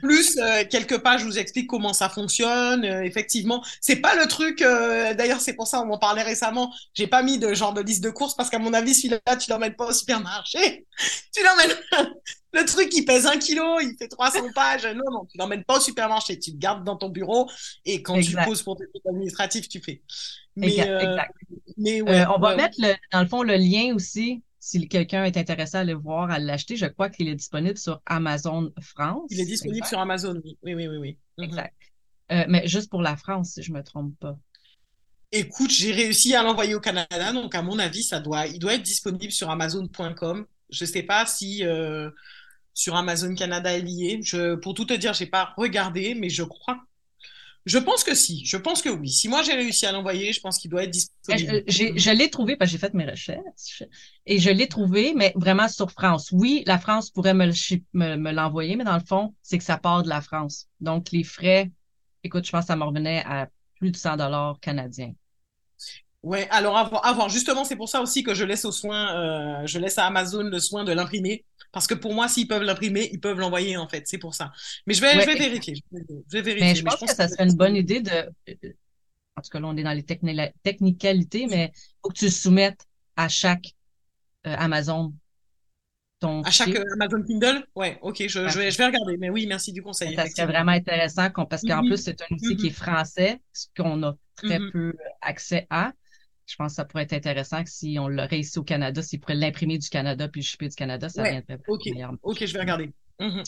Plus 0.00 0.36
euh, 0.38 0.64
quelques 0.68 0.98
pages 0.98 1.24
où 1.24 1.30
j'explique 1.30 1.66
comment 1.68 1.92
ça 1.92 2.08
fonctionne. 2.08 2.84
Euh, 2.84 3.02
effectivement, 3.02 3.64
c'est 3.80 3.96
pas 3.96 4.14
le 4.16 4.26
truc. 4.26 4.62
Euh, 4.62 5.14
d'ailleurs, 5.14 5.40
c'est 5.40 5.54
pour 5.54 5.66
ça 5.66 5.80
on 5.80 5.86
m'en 5.86 5.98
parlait 5.98 6.22
récemment. 6.22 6.74
J'ai 6.94 7.06
pas 7.06 7.22
mis 7.22 7.38
de 7.38 7.54
genre 7.54 7.72
de 7.72 7.80
liste 7.80 8.02
de 8.02 8.10
courses 8.10 8.34
parce 8.34 8.50
qu'à 8.50 8.58
mon 8.58 8.74
avis, 8.74 8.94
celui-là, 8.94 9.36
tu 9.36 9.50
l'emmènes 9.50 9.74
pas 9.74 9.86
au 9.86 9.92
supermarché. 9.92 10.86
tu 11.34 11.42
l'emmènes. 11.44 11.76
le 12.52 12.64
truc, 12.64 12.88
il 12.94 13.04
pèse 13.04 13.26
un 13.26 13.38
kilo, 13.38 13.80
il 13.80 13.96
fait 13.98 14.08
300 14.08 14.40
pages. 14.54 14.86
Non, 14.86 15.10
non, 15.10 15.24
tu 15.30 15.38
l'emmènes 15.38 15.64
pas 15.64 15.78
au 15.78 15.80
supermarché. 15.80 16.38
Tu 16.38 16.52
le 16.52 16.58
gardes 16.58 16.84
dans 16.84 16.96
ton 16.96 17.08
bureau 17.08 17.50
et 17.84 18.02
quand 18.02 18.20
tu 18.20 18.36
poses 18.44 18.62
pour 18.62 18.76
tes 18.76 18.84
trucs 18.88 19.06
administratifs, 19.06 19.68
tu 19.68 19.80
fais. 19.80 20.02
Mais, 20.56 20.72
exact. 20.72 21.32
mais 21.76 22.02
on 22.02 22.38
va 22.38 22.56
mettre 22.56 22.78
le, 22.80 22.94
dans 23.12 23.20
le 23.20 23.28
fond 23.28 23.44
le 23.44 23.54
lien 23.54 23.94
aussi 23.94 24.42
si 24.68 24.86
quelqu'un 24.86 25.24
est 25.24 25.38
intéressé 25.38 25.78
à 25.78 25.84
le 25.84 25.94
voir, 25.94 26.30
à 26.30 26.38
l'acheter, 26.38 26.76
je 26.76 26.84
crois 26.84 27.08
qu'il 27.08 27.26
est 27.28 27.34
disponible 27.34 27.78
sur 27.78 28.02
Amazon 28.04 28.70
France. 28.82 29.30
Il 29.30 29.40
est 29.40 29.46
disponible 29.46 29.86
sur 29.86 29.98
Amazon, 29.98 30.38
oui. 30.44 30.58
Oui, 30.62 30.74
oui, 30.74 30.86
oui. 30.88 31.18
Mhm. 31.38 31.44
Exact. 31.44 31.74
Euh, 32.32 32.44
mais 32.48 32.68
juste 32.68 32.90
pour 32.90 33.00
la 33.00 33.16
France, 33.16 33.52
si 33.54 33.62
je 33.62 33.72
me 33.72 33.82
trompe 33.82 34.12
pas. 34.20 34.36
Écoute, 35.32 35.70
j'ai 35.70 35.92
réussi 35.92 36.34
à 36.34 36.42
l'envoyer 36.42 36.74
au 36.74 36.80
Canada, 36.80 37.32
donc 37.32 37.54
à 37.54 37.62
mon 37.62 37.78
avis, 37.78 38.02
ça 38.02 38.20
doit, 38.20 38.46
il 38.46 38.58
doit 38.58 38.74
être 38.74 38.82
disponible 38.82 39.32
sur 39.32 39.48
Amazon.com. 39.48 40.44
Je 40.68 40.84
ne 40.84 40.88
sais 40.88 41.02
pas 41.02 41.24
si 41.24 41.64
euh, 41.64 42.10
sur 42.74 42.94
Amazon 42.94 43.34
Canada 43.34 43.72
est 43.72 43.80
lié. 43.80 44.20
Je, 44.22 44.54
pour 44.56 44.74
tout 44.74 44.84
te 44.84 44.92
dire, 44.92 45.14
j'ai 45.14 45.26
pas 45.26 45.54
regardé, 45.56 46.14
mais 46.14 46.28
je 46.28 46.42
crois 46.42 46.78
je 47.68 47.78
pense 47.78 48.02
que 48.02 48.14
si. 48.14 48.44
Je 48.44 48.56
pense 48.56 48.82
que 48.82 48.88
oui. 48.88 49.08
Si 49.10 49.28
moi 49.28 49.42
j'ai 49.42 49.52
réussi 49.52 49.86
à 49.86 49.92
l'envoyer, 49.92 50.32
je 50.32 50.40
pense 50.40 50.58
qu'il 50.58 50.70
doit 50.70 50.84
être 50.84 50.90
disponible. 50.90 51.54
Euh, 51.56 51.62
je, 51.68 52.10
l'ai 52.10 52.30
trouvé 52.30 52.56
parce 52.56 52.70
que 52.70 52.72
j'ai 52.72 52.78
fait 52.78 52.94
mes 52.94 53.04
recherches 53.04 53.84
et 54.26 54.38
je 54.38 54.50
l'ai 54.50 54.66
trouvé, 54.66 55.14
mais 55.14 55.32
vraiment 55.36 55.68
sur 55.68 55.90
France. 55.90 56.30
Oui, 56.32 56.62
la 56.66 56.78
France 56.78 57.10
pourrait 57.10 57.34
me, 57.34 57.46
me, 57.94 58.32
l'envoyer, 58.32 58.76
mais 58.76 58.84
dans 58.84 58.96
le 58.96 59.04
fond, 59.04 59.34
c'est 59.42 59.58
que 59.58 59.64
ça 59.64 59.76
part 59.78 60.02
de 60.02 60.08
la 60.08 60.20
France. 60.20 60.66
Donc 60.80 61.12
les 61.12 61.24
frais 61.24 61.70
écoute, 62.22 62.44
je 62.46 62.50
pense 62.50 62.62
que 62.62 62.66
ça 62.68 62.76
me 62.76 62.84
revenait 62.84 63.22
à 63.24 63.48
plus 63.76 63.90
de 63.90 63.96
100 63.96 64.16
dollars 64.16 64.58
canadiens. 64.60 65.12
Ouais, 66.24 66.48
alors 66.50 66.76
avant, 66.76 67.28
justement, 67.28 67.64
c'est 67.64 67.76
pour 67.76 67.88
ça 67.88 68.02
aussi 68.02 68.24
que 68.24 68.34
je 68.34 68.44
laisse 68.44 68.64
au 68.64 68.72
soin, 68.72 69.16
euh, 69.16 69.66
je 69.66 69.78
laisse 69.78 69.98
à 69.98 70.06
Amazon 70.06 70.42
le 70.42 70.58
soin 70.58 70.82
de 70.82 70.92
l'imprimer, 70.92 71.44
parce 71.70 71.86
que 71.86 71.94
pour 71.94 72.12
moi, 72.12 72.28
s'ils 72.28 72.48
peuvent 72.48 72.64
l'imprimer, 72.64 73.08
ils 73.12 73.20
peuvent 73.20 73.38
l'envoyer 73.38 73.76
en 73.76 73.88
fait. 73.88 74.02
C'est 74.06 74.18
pour 74.18 74.34
ça. 74.34 74.50
Mais 74.86 74.94
je 74.94 75.00
vais, 75.00 75.20
je 75.20 75.26
vais 75.26 75.36
vérifier. 75.36 75.74
Je 75.92 76.32
vais, 76.32 76.42
vérifier. 76.42 76.68
Mais 76.68 76.74
je, 76.74 76.82
pense, 76.82 76.96
que, 76.96 77.06
ça 77.06 77.28
serait 77.28 77.44
une 77.44 77.56
bonne 77.56 77.76
idée 77.76 78.00
de. 78.00 78.28
En 79.36 79.42
tout 79.42 79.50
cas, 79.52 79.60
là, 79.60 79.68
on 79.68 79.76
est 79.76 79.84
dans 79.84 79.92
les 79.92 80.02
technicalités, 80.02 81.46
mais 81.46 81.72
il 81.74 81.98
faut 82.02 82.08
que 82.08 82.18
tu 82.18 82.30
soumettes 82.30 82.84
à 83.14 83.28
chaque 83.28 83.74
euh, 84.46 84.56
Amazon 84.58 85.12
ton. 86.18 86.42
À 86.42 86.50
chaque 86.50 86.74
Amazon 86.94 87.22
Kindle? 87.22 87.64
Ouais, 87.76 87.98
ok, 88.02 88.24
je, 88.26 88.48
je, 88.48 88.58
vais, 88.58 88.70
je 88.72 88.78
vais 88.78 88.86
regarder. 88.86 89.16
Mais 89.18 89.30
oui, 89.30 89.46
merci 89.46 89.72
du 89.72 89.82
conseil. 89.82 90.16
Ça 90.16 90.26
serait 90.26 90.46
vraiment 90.46 90.72
intéressant 90.72 91.30
parce 91.30 91.62
qu'en 91.62 91.82
mm-hmm. 91.82 91.86
plus, 91.86 91.96
c'est 92.02 92.20
un 92.22 92.34
outil 92.34 92.56
qui 92.56 92.66
est 92.66 92.70
mm-hmm. 92.70 92.72
français, 92.72 93.40
ce 93.52 93.66
qu'on 93.76 94.02
a 94.02 94.16
très 94.34 94.58
mm-hmm. 94.58 94.72
peu 94.72 94.94
accès 95.20 95.66
à 95.70 95.92
je 96.48 96.56
pense 96.56 96.72
que 96.72 96.76
ça 96.76 96.84
pourrait 96.84 97.04
être 97.04 97.12
intéressant 97.12 97.62
que 97.62 97.70
si 97.70 97.98
on 98.00 98.08
l'aurait 98.08 98.40
ici 98.40 98.58
au 98.58 98.64
Canada, 98.64 99.02
s'il 99.02 99.20
pourrait 99.20 99.34
l'imprimer 99.34 99.78
du 99.78 99.88
Canada 99.88 100.28
puis 100.28 100.40
le 100.40 100.46
shipper 100.46 100.68
du 100.68 100.74
Canada, 100.74 101.08
ça 101.08 101.22
viendrait 101.22 101.58
OK, 101.68 101.82
OK, 102.22 102.46
je 102.46 102.52
vais 102.52 102.60
regarder. 102.60 102.90
Mhm. 103.20 103.42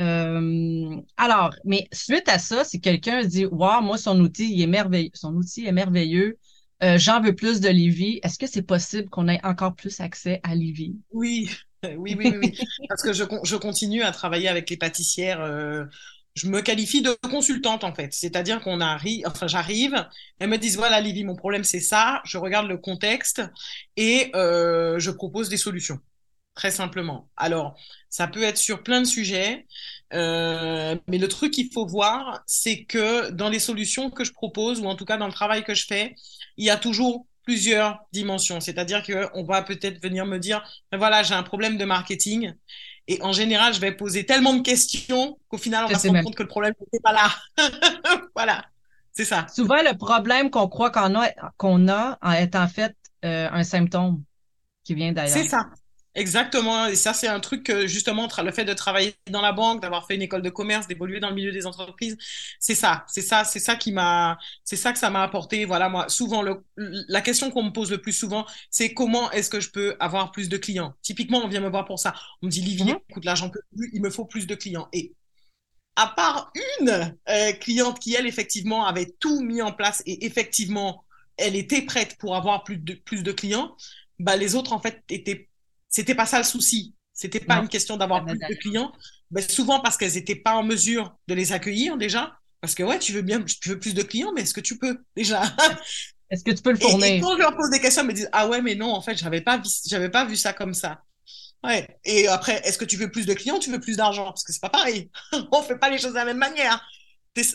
Euh, 0.00 0.96
alors, 1.16 1.54
mais 1.64 1.86
suite 1.92 2.28
à 2.28 2.38
ça, 2.38 2.64
si 2.64 2.80
quelqu'un 2.80 3.24
dit 3.24 3.46
Wow, 3.46 3.80
moi, 3.80 3.96
son 3.96 4.18
outil, 4.20 4.52
il 4.52 4.60
est 4.60 4.66
merveilleux, 4.66 5.10
son 5.14 5.34
outil 5.34 5.66
est 5.66 5.72
merveilleux, 5.72 6.38
euh, 6.82 6.98
j'en 6.98 7.20
veux 7.20 7.34
plus 7.34 7.60
de 7.60 7.68
Livy, 7.68 8.20
est-ce 8.22 8.38
que 8.38 8.46
c'est 8.46 8.62
possible 8.62 9.08
qu'on 9.08 9.28
ait 9.28 9.44
encore 9.44 9.74
plus 9.74 10.00
accès 10.00 10.40
à 10.42 10.54
Livy? 10.54 10.96
Oui, 11.12 11.48
oui, 11.96 12.16
oui, 12.18 12.34
oui, 12.36 12.58
Parce 12.88 13.02
que 13.02 13.12
je, 13.12 13.24
je, 13.44 13.56
continue 13.56 14.02
à 14.02 14.10
travailler 14.10 14.48
avec 14.48 14.68
les 14.68 14.76
pâtissières 14.76 15.40
euh, 15.40 15.84
je 16.34 16.48
me 16.48 16.60
qualifie 16.60 17.02
de 17.02 17.16
consultante 17.30 17.84
en 17.84 17.94
fait. 17.94 18.12
C'est-à-dire 18.12 18.60
qu'on 18.60 18.80
arrive, 18.80 19.26
enfin 19.26 19.46
j'arrive, 19.46 20.06
elles 20.38 20.48
me 20.48 20.58
disent 20.58 20.76
voilà 20.76 21.00
Livy, 21.00 21.24
mon 21.24 21.36
problème 21.36 21.64
c'est 21.64 21.80
ça. 21.80 22.20
Je 22.24 22.38
regarde 22.38 22.68
le 22.68 22.76
contexte 22.78 23.42
et 23.96 24.30
euh, 24.34 24.98
je 24.98 25.10
propose 25.10 25.48
des 25.48 25.56
solutions, 25.56 26.00
très 26.54 26.70
simplement. 26.70 27.30
Alors 27.36 27.76
ça 28.10 28.26
peut 28.26 28.42
être 28.42 28.58
sur 28.58 28.82
plein 28.82 29.00
de 29.00 29.06
sujets, 29.06 29.66
euh, 30.12 30.96
mais 31.08 31.18
le 31.18 31.28
truc 31.28 31.52
qu'il 31.52 31.72
faut 31.72 31.86
voir, 31.86 32.42
c'est 32.46 32.84
que 32.84 33.30
dans 33.30 33.48
les 33.48 33.60
solutions 33.60 34.10
que 34.10 34.24
je 34.24 34.32
propose 34.32 34.80
ou 34.80 34.86
en 34.86 34.96
tout 34.96 35.04
cas 35.04 35.16
dans 35.16 35.26
le 35.28 35.32
travail 35.32 35.64
que 35.64 35.74
je 35.74 35.86
fais, 35.86 36.16
il 36.56 36.64
y 36.64 36.70
a 36.70 36.76
toujours 36.76 37.26
plusieurs 37.44 38.00
dimensions. 38.12 38.60
C'est-à-dire 38.60 39.02
que 39.02 39.28
on 39.34 39.44
va 39.44 39.62
peut-être 39.62 40.02
venir 40.02 40.26
me 40.26 40.38
dire 40.38 40.64
ben 40.90 40.98
voilà 40.98 41.22
j'ai 41.22 41.34
un 41.34 41.42
problème 41.42 41.76
de 41.78 41.84
marketing 41.84 42.54
et 43.06 43.20
en 43.22 43.32
général, 43.32 43.74
je 43.74 43.80
vais 43.80 43.92
poser 43.92 44.24
tellement 44.24 44.54
de 44.54 44.62
questions 44.62 45.38
qu'au 45.48 45.58
final, 45.58 45.84
on 45.84 45.88
va 45.88 45.98
se 45.98 46.08
rendre 46.08 46.22
compte 46.22 46.34
que 46.34 46.42
le 46.42 46.48
problème 46.48 46.74
n'était 46.80 47.00
pas 47.00 47.12
là. 47.12 47.30
voilà, 48.34 48.64
c'est 49.12 49.24
ça. 49.24 49.46
Souvent, 49.52 49.82
le 49.82 49.96
problème 49.96 50.50
qu'on 50.50 50.68
croit 50.68 50.90
qu'on 50.90 51.14
a, 51.20 51.28
qu'on 51.56 51.88
a 51.88 52.18
est 52.38 52.56
en 52.56 52.68
fait 52.68 52.96
euh, 53.24 53.48
un 53.50 53.62
symptôme 53.62 54.22
qui 54.82 54.94
vient 54.94 55.12
d'ailleurs. 55.12 55.36
C'est 55.36 55.48
ça. 55.48 55.68
Exactement. 56.14 56.86
Et 56.86 56.94
ça, 56.94 57.12
c'est 57.12 57.26
un 57.26 57.40
truc 57.40 57.64
que, 57.64 57.86
justement, 57.86 58.28
le 58.42 58.52
fait 58.52 58.64
de 58.64 58.72
travailler 58.72 59.16
dans 59.30 59.40
la 59.40 59.52
banque, 59.52 59.82
d'avoir 59.82 60.06
fait 60.06 60.14
une 60.14 60.22
école 60.22 60.42
de 60.42 60.50
commerce, 60.50 60.86
d'évoluer 60.86 61.18
dans 61.18 61.28
le 61.28 61.34
milieu 61.34 61.50
des 61.50 61.66
entreprises, 61.66 62.16
c'est 62.60 62.76
ça. 62.76 63.04
C'est 63.08 63.22
ça, 63.22 63.44
c'est 63.44 63.58
ça 63.58 63.74
qui 63.74 63.90
m'a, 63.90 64.38
c'est 64.62 64.76
ça 64.76 64.92
que 64.92 64.98
ça 64.98 65.10
m'a 65.10 65.22
apporté. 65.22 65.64
Voilà, 65.64 65.88
moi, 65.88 66.08
souvent, 66.08 66.42
le, 66.42 66.64
la 66.76 67.20
question 67.20 67.50
qu'on 67.50 67.64
me 67.64 67.70
pose 67.72 67.90
le 67.90 68.00
plus 68.00 68.12
souvent, 68.12 68.46
c'est 68.70 68.94
comment 68.94 69.30
est-ce 69.32 69.50
que 69.50 69.60
je 69.60 69.70
peux 69.70 69.96
avoir 69.98 70.30
plus 70.30 70.48
de 70.48 70.56
clients? 70.56 70.94
Typiquement, 71.02 71.38
on 71.44 71.48
vient 71.48 71.60
me 71.60 71.68
voir 71.68 71.84
pour 71.84 71.98
ça. 71.98 72.14
On 72.42 72.46
me 72.46 72.50
dit, 72.50 72.60
Livy, 72.60 72.84
mm-hmm. 72.84 73.00
écoute, 73.10 73.24
là, 73.24 73.34
j'en 73.34 73.50
peux 73.50 73.60
plus, 73.76 73.90
il 73.92 74.00
me 74.00 74.10
faut 74.10 74.24
plus 74.24 74.46
de 74.46 74.54
clients. 74.54 74.88
Et 74.92 75.12
à 75.96 76.08
part 76.08 76.52
une 76.80 77.16
euh, 77.28 77.52
cliente 77.54 77.98
qui, 77.98 78.14
elle, 78.14 78.26
effectivement, 78.26 78.86
avait 78.86 79.14
tout 79.18 79.40
mis 79.42 79.62
en 79.62 79.72
place 79.72 80.02
et 80.06 80.26
effectivement, 80.26 81.04
elle 81.36 81.56
était 81.56 81.82
prête 81.82 82.16
pour 82.18 82.36
avoir 82.36 82.62
plus 82.62 82.76
de, 82.76 82.94
plus 82.94 83.24
de 83.24 83.32
clients, 83.32 83.76
bah, 84.20 84.36
les 84.36 84.54
autres, 84.54 84.72
en 84.72 84.80
fait, 84.80 85.02
étaient 85.08 85.48
c'était 85.94 86.16
pas 86.16 86.26
ça 86.26 86.38
le 86.38 86.44
souci. 86.44 86.92
C'était 87.12 87.38
pas 87.38 87.58
une 87.58 87.68
question 87.68 87.96
d'avoir 87.96 88.24
plus 88.24 88.36
de 88.36 88.54
clients, 88.56 88.92
mais 89.30 89.42
souvent 89.42 89.78
parce 89.78 89.96
qu'elles 89.96 90.16
étaient 90.16 90.34
pas 90.34 90.56
en 90.56 90.64
mesure 90.64 91.16
de 91.28 91.34
les 91.34 91.52
accueillir 91.52 91.96
déjà. 91.96 92.36
Parce 92.60 92.74
que 92.74 92.82
ouais, 92.82 92.98
tu 92.98 93.12
veux 93.12 93.22
bien, 93.22 93.40
tu 93.42 93.68
veux 93.68 93.78
plus 93.78 93.94
de 93.94 94.02
clients, 94.02 94.32
mais 94.34 94.42
est-ce 94.42 94.54
que 94.54 94.60
tu 94.60 94.76
peux 94.76 94.98
déjà? 95.14 95.42
Est-ce 96.30 96.42
que 96.42 96.50
tu 96.50 96.62
peux 96.62 96.72
le 96.72 96.78
fournir 96.78 97.06
et, 97.06 97.20
quand 97.20 97.34
je 97.34 97.38
leur 97.38 97.54
pose 97.54 97.70
des 97.70 97.78
questions, 97.78 98.02
ils 98.02 98.08
me 98.08 98.12
disent 98.12 98.30
ah 98.32 98.48
ouais, 98.48 98.60
mais 98.60 98.74
non, 98.74 98.92
en 98.92 99.02
fait, 99.02 99.16
j'avais 99.16 99.42
pas, 99.42 99.62
j'avais 99.86 100.08
pas 100.08 100.24
vu 100.24 100.34
ça 100.34 100.52
comme 100.52 100.74
ça. 100.74 101.02
Ouais. 101.62 101.86
Et 102.04 102.26
après, 102.26 102.60
est-ce 102.64 102.76
que 102.76 102.84
tu 102.84 102.96
veux 102.96 103.10
plus 103.10 103.26
de 103.26 103.34
clients, 103.34 103.60
tu 103.60 103.70
veux 103.70 103.78
plus 103.78 103.98
d'argent? 103.98 104.24
Parce 104.24 104.42
que 104.42 104.52
c'est 104.52 104.62
pas 104.62 104.70
pareil. 104.70 105.10
On 105.52 105.62
fait 105.62 105.78
pas 105.78 105.90
les 105.90 105.98
choses 105.98 106.12
de 106.12 106.16
la 106.16 106.24
même 106.24 106.38
manière. 106.38 106.84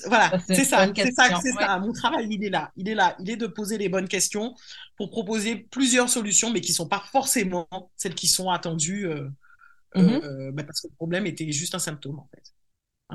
Voilà, 0.07 0.39
c'est 0.45 0.65
ça, 0.65 0.91
c'est 0.93 1.11
ça, 1.11 1.39
c'est 1.41 1.53
ça. 1.53 1.79
Mon 1.79 1.93
travail, 1.93 2.27
il 2.29 2.43
est 2.43 2.49
là, 2.49 2.71
il 2.75 2.89
est 2.89 2.95
là, 2.95 3.15
il 3.19 3.29
est 3.29 3.37
de 3.37 3.47
poser 3.47 3.77
les 3.77 3.87
bonnes 3.87 4.09
questions 4.09 4.53
pour 4.97 5.09
proposer 5.09 5.55
plusieurs 5.55 6.09
solutions, 6.09 6.51
mais 6.51 6.59
qui 6.59 6.73
sont 6.73 6.87
pas 6.87 6.99
forcément 7.11 7.67
celles 7.95 8.15
qui 8.15 8.27
sont 8.27 8.49
attendues, 8.49 9.07
euh, 9.07 9.29
euh, 9.95 10.01
mm-hmm. 10.01 10.23
euh, 10.23 10.51
bah, 10.51 10.63
parce 10.63 10.81
que 10.81 10.87
le 10.87 10.95
problème 10.95 11.25
était 11.27 11.49
juste 11.51 11.75
un 11.75 11.79
symptôme 11.79 12.19
en 12.19 12.29
fait. 12.33 12.43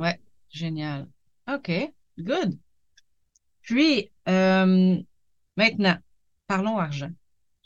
Ouais, 0.00 0.18
génial. 0.50 1.06
Ok, 1.52 1.71
good. 2.18 2.59
Puis 3.61 4.11
maintenant, 4.25 5.99
parlons 6.47 6.78
argent. 6.78 7.11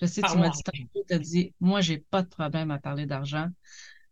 Je 0.01 0.07
sais, 0.07 0.23
tu 0.23 0.39
m'as 0.39 0.51
dit, 0.51 0.63
tu 1.09 1.15
as 1.15 1.19
dit, 1.19 1.55
moi, 1.61 1.81
j'ai 1.81 1.99
pas 1.99 2.23
de 2.23 2.29
problème 2.29 2.71
à 2.71 2.79
parler 2.79 3.07
d'argent. 3.07 3.49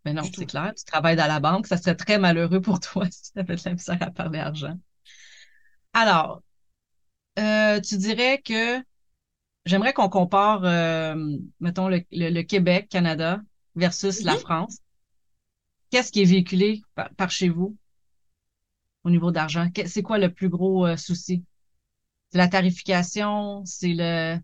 Mais 0.07 0.13
non, 0.13 0.23
c'est 0.23 0.45
clair, 0.45 0.73
tu 0.73 0.85
travailles 0.85 1.17
dans 1.17 1.27
la 1.27 1.41
banque, 1.41 1.67
ça 1.67 1.75
serait 1.75 1.93
très 1.93 2.17
malheureux 2.17 2.61
pour 2.61 2.79
toi 2.79 3.05
si 3.11 3.33
tu 3.33 3.39
avais 3.39 3.57
de 3.57 3.61
la 3.65 4.05
à 4.05 4.09
parler 4.09 4.39
argent. 4.39 4.79
Alors, 5.91 6.41
euh, 7.37 7.81
tu 7.81 7.97
dirais 7.97 8.41
que 8.41 8.81
j'aimerais 9.65 9.91
qu'on 9.91 10.07
compare, 10.07 10.63
euh, 10.63 11.13
mettons, 11.59 11.89
le, 11.89 12.41
Québec, 12.43 12.87
Canada 12.89 13.41
versus 13.75 14.23
la 14.23 14.37
France. 14.37 14.77
Qu'est-ce 15.89 16.13
qui 16.13 16.21
est 16.21 16.25
véhiculé 16.25 16.81
par, 17.17 17.29
chez 17.29 17.49
vous 17.49 17.75
au 19.03 19.09
niveau 19.09 19.31
d'argent? 19.31 19.67
C'est 19.87 20.03
quoi 20.03 20.19
le 20.19 20.31
plus 20.31 20.47
gros 20.47 20.87
euh, 20.87 20.95
souci? 20.95 21.43
C'est 22.31 22.37
la 22.37 22.47
tarification? 22.47 23.65
C'est 23.65 23.93
le 23.93 24.39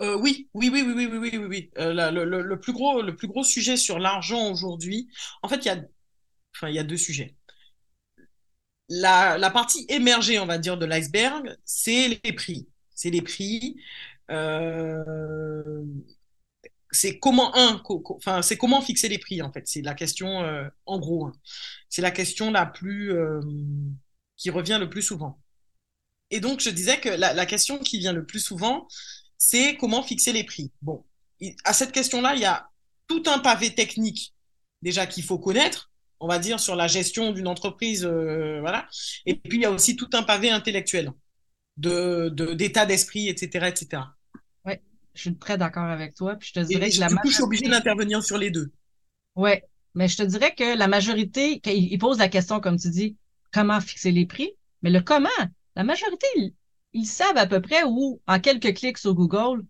euh, 0.00 0.16
oui, 0.16 0.48
oui, 0.54 0.70
oui, 0.72 0.82
oui, 0.82 0.94
oui, 0.94 1.06
oui, 1.06 1.30
oui, 1.32 1.46
oui. 1.46 1.70
Euh, 1.78 2.10
le, 2.10 2.60
plus 2.60 2.72
gros, 2.72 3.02
le 3.02 3.14
plus 3.14 3.28
gros 3.28 3.44
sujet 3.44 3.76
sur 3.76 3.98
l'argent 3.98 4.50
aujourd'hui, 4.50 5.08
en 5.42 5.48
fait, 5.48 5.56
il 5.56 5.66
y 5.66 5.68
a, 5.68 5.82
enfin, 6.56 6.70
y 6.70 6.78
a 6.78 6.84
deux 6.84 6.96
sujets. 6.96 7.36
La, 8.88 9.50
partie 9.50 9.84
émergée, 9.88 10.38
on 10.38 10.46
va 10.46 10.58
dire, 10.58 10.78
de 10.78 10.86
l'iceberg, 10.86 11.56
c'est 11.64 12.08
les 12.24 12.32
prix. 12.32 12.68
C'est 12.94 13.10
les 13.10 13.22
prix. 13.22 13.76
Euh, 14.30 15.84
c'est 16.90 17.18
comment 17.18 17.56
un, 17.56 17.82
enfin, 18.16 18.42
c'est 18.42 18.56
comment 18.56 18.80
fixer 18.80 19.08
les 19.08 19.18
prix 19.18 19.42
en 19.42 19.52
fait. 19.52 19.68
C'est 19.68 19.82
la 19.82 19.94
question, 19.94 20.42
en 20.86 20.98
gros, 20.98 21.26
hein. 21.26 21.32
c'est 21.88 22.02
la 22.02 22.10
question 22.10 22.50
la 22.50 22.66
plus 22.66 23.14
qui 24.36 24.50
revient 24.50 24.78
le 24.80 24.90
plus 24.90 25.02
souvent. 25.02 25.40
Et 26.32 26.40
donc, 26.40 26.60
je 26.60 26.70
disais 26.70 26.98
que 27.00 27.08
la 27.08 27.46
question 27.46 27.78
qui 27.78 27.98
vient 27.98 28.12
le 28.12 28.26
plus 28.26 28.40
souvent, 28.40 28.88
c'est 29.40 29.76
comment 29.76 30.02
fixer 30.02 30.32
les 30.32 30.44
prix. 30.44 30.70
Bon, 30.82 31.02
à 31.64 31.72
cette 31.72 31.92
question-là, 31.92 32.34
il 32.34 32.42
y 32.42 32.44
a 32.44 32.68
tout 33.08 33.22
un 33.26 33.38
pavé 33.38 33.74
technique 33.74 34.34
déjà 34.82 35.06
qu'il 35.06 35.24
faut 35.24 35.38
connaître, 35.38 35.90
on 36.20 36.28
va 36.28 36.38
dire 36.38 36.60
sur 36.60 36.76
la 36.76 36.86
gestion 36.86 37.32
d'une 37.32 37.48
entreprise, 37.48 38.04
euh, 38.04 38.60
voilà. 38.60 38.86
Et 39.24 39.34
puis 39.34 39.58
il 39.58 39.62
y 39.62 39.64
a 39.64 39.70
aussi 39.70 39.96
tout 39.96 40.10
un 40.12 40.22
pavé 40.22 40.50
intellectuel 40.50 41.10
de 41.78 42.28
d'état 42.52 42.84
d'esprit, 42.84 43.28
etc., 43.28 43.68
etc. 43.68 44.02
Oui, 44.66 44.74
je 45.14 45.20
suis 45.22 45.36
très 45.36 45.56
d'accord 45.56 45.84
avec 45.84 46.14
toi. 46.14 46.36
Puis 46.36 46.52
je 46.54 46.60
te 46.60 46.66
dirais 46.66 46.90
que 46.90 47.00
la 47.00 47.06
majorité... 47.06 47.28
je 47.30 47.34
suis 47.34 47.42
obligée 47.42 47.68
d'intervenir 47.68 48.22
sur 48.22 48.36
les 48.36 48.50
deux. 48.50 48.70
Oui, 49.36 49.52
mais 49.94 50.06
je 50.06 50.18
te 50.18 50.22
dirais 50.22 50.54
que 50.54 50.76
la 50.76 50.86
majorité, 50.86 51.62
ils 51.64 51.98
posent 51.98 52.18
la 52.18 52.28
question, 52.28 52.60
comme 52.60 52.78
tu 52.78 52.90
dis, 52.90 53.16
comment 53.54 53.80
fixer 53.80 54.12
les 54.12 54.26
prix, 54.26 54.52
mais 54.82 54.90
le 54.90 55.00
comment, 55.00 55.30
la 55.76 55.84
majorité, 55.84 56.26
ils 56.92 57.06
savent 57.06 57.36
à 57.36 57.46
peu 57.46 57.60
près 57.60 57.82
où, 57.84 58.20
en 58.26 58.40
quelques 58.40 58.74
clics 58.74 58.98
sur 58.98 59.14
Google, 59.14 59.64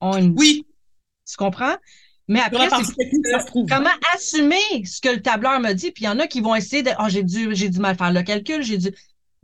on 0.00 0.16
une... 0.16 0.34
Oui. 0.38 0.66
Tu 1.28 1.36
comprends? 1.36 1.76
Mais 2.28 2.40
après, 2.40 2.68
comment 3.68 3.90
assumer 4.14 4.84
ce 4.84 5.00
que 5.00 5.08
le 5.08 5.22
tableur 5.22 5.60
me 5.60 5.72
dit? 5.72 5.90
Puis 5.90 6.04
il 6.04 6.06
y 6.06 6.10
en 6.10 6.18
a 6.18 6.26
qui 6.26 6.40
vont 6.40 6.54
essayer 6.54 6.82
de, 6.82 6.90
oh, 7.00 7.08
j'ai 7.08 7.22
dû, 7.22 7.54
j'ai 7.54 7.68
dû 7.68 7.78
mal 7.78 7.96
faire 7.96 8.12
le 8.12 8.22
calcul, 8.22 8.62
j'ai 8.62 8.78
dû, 8.78 8.94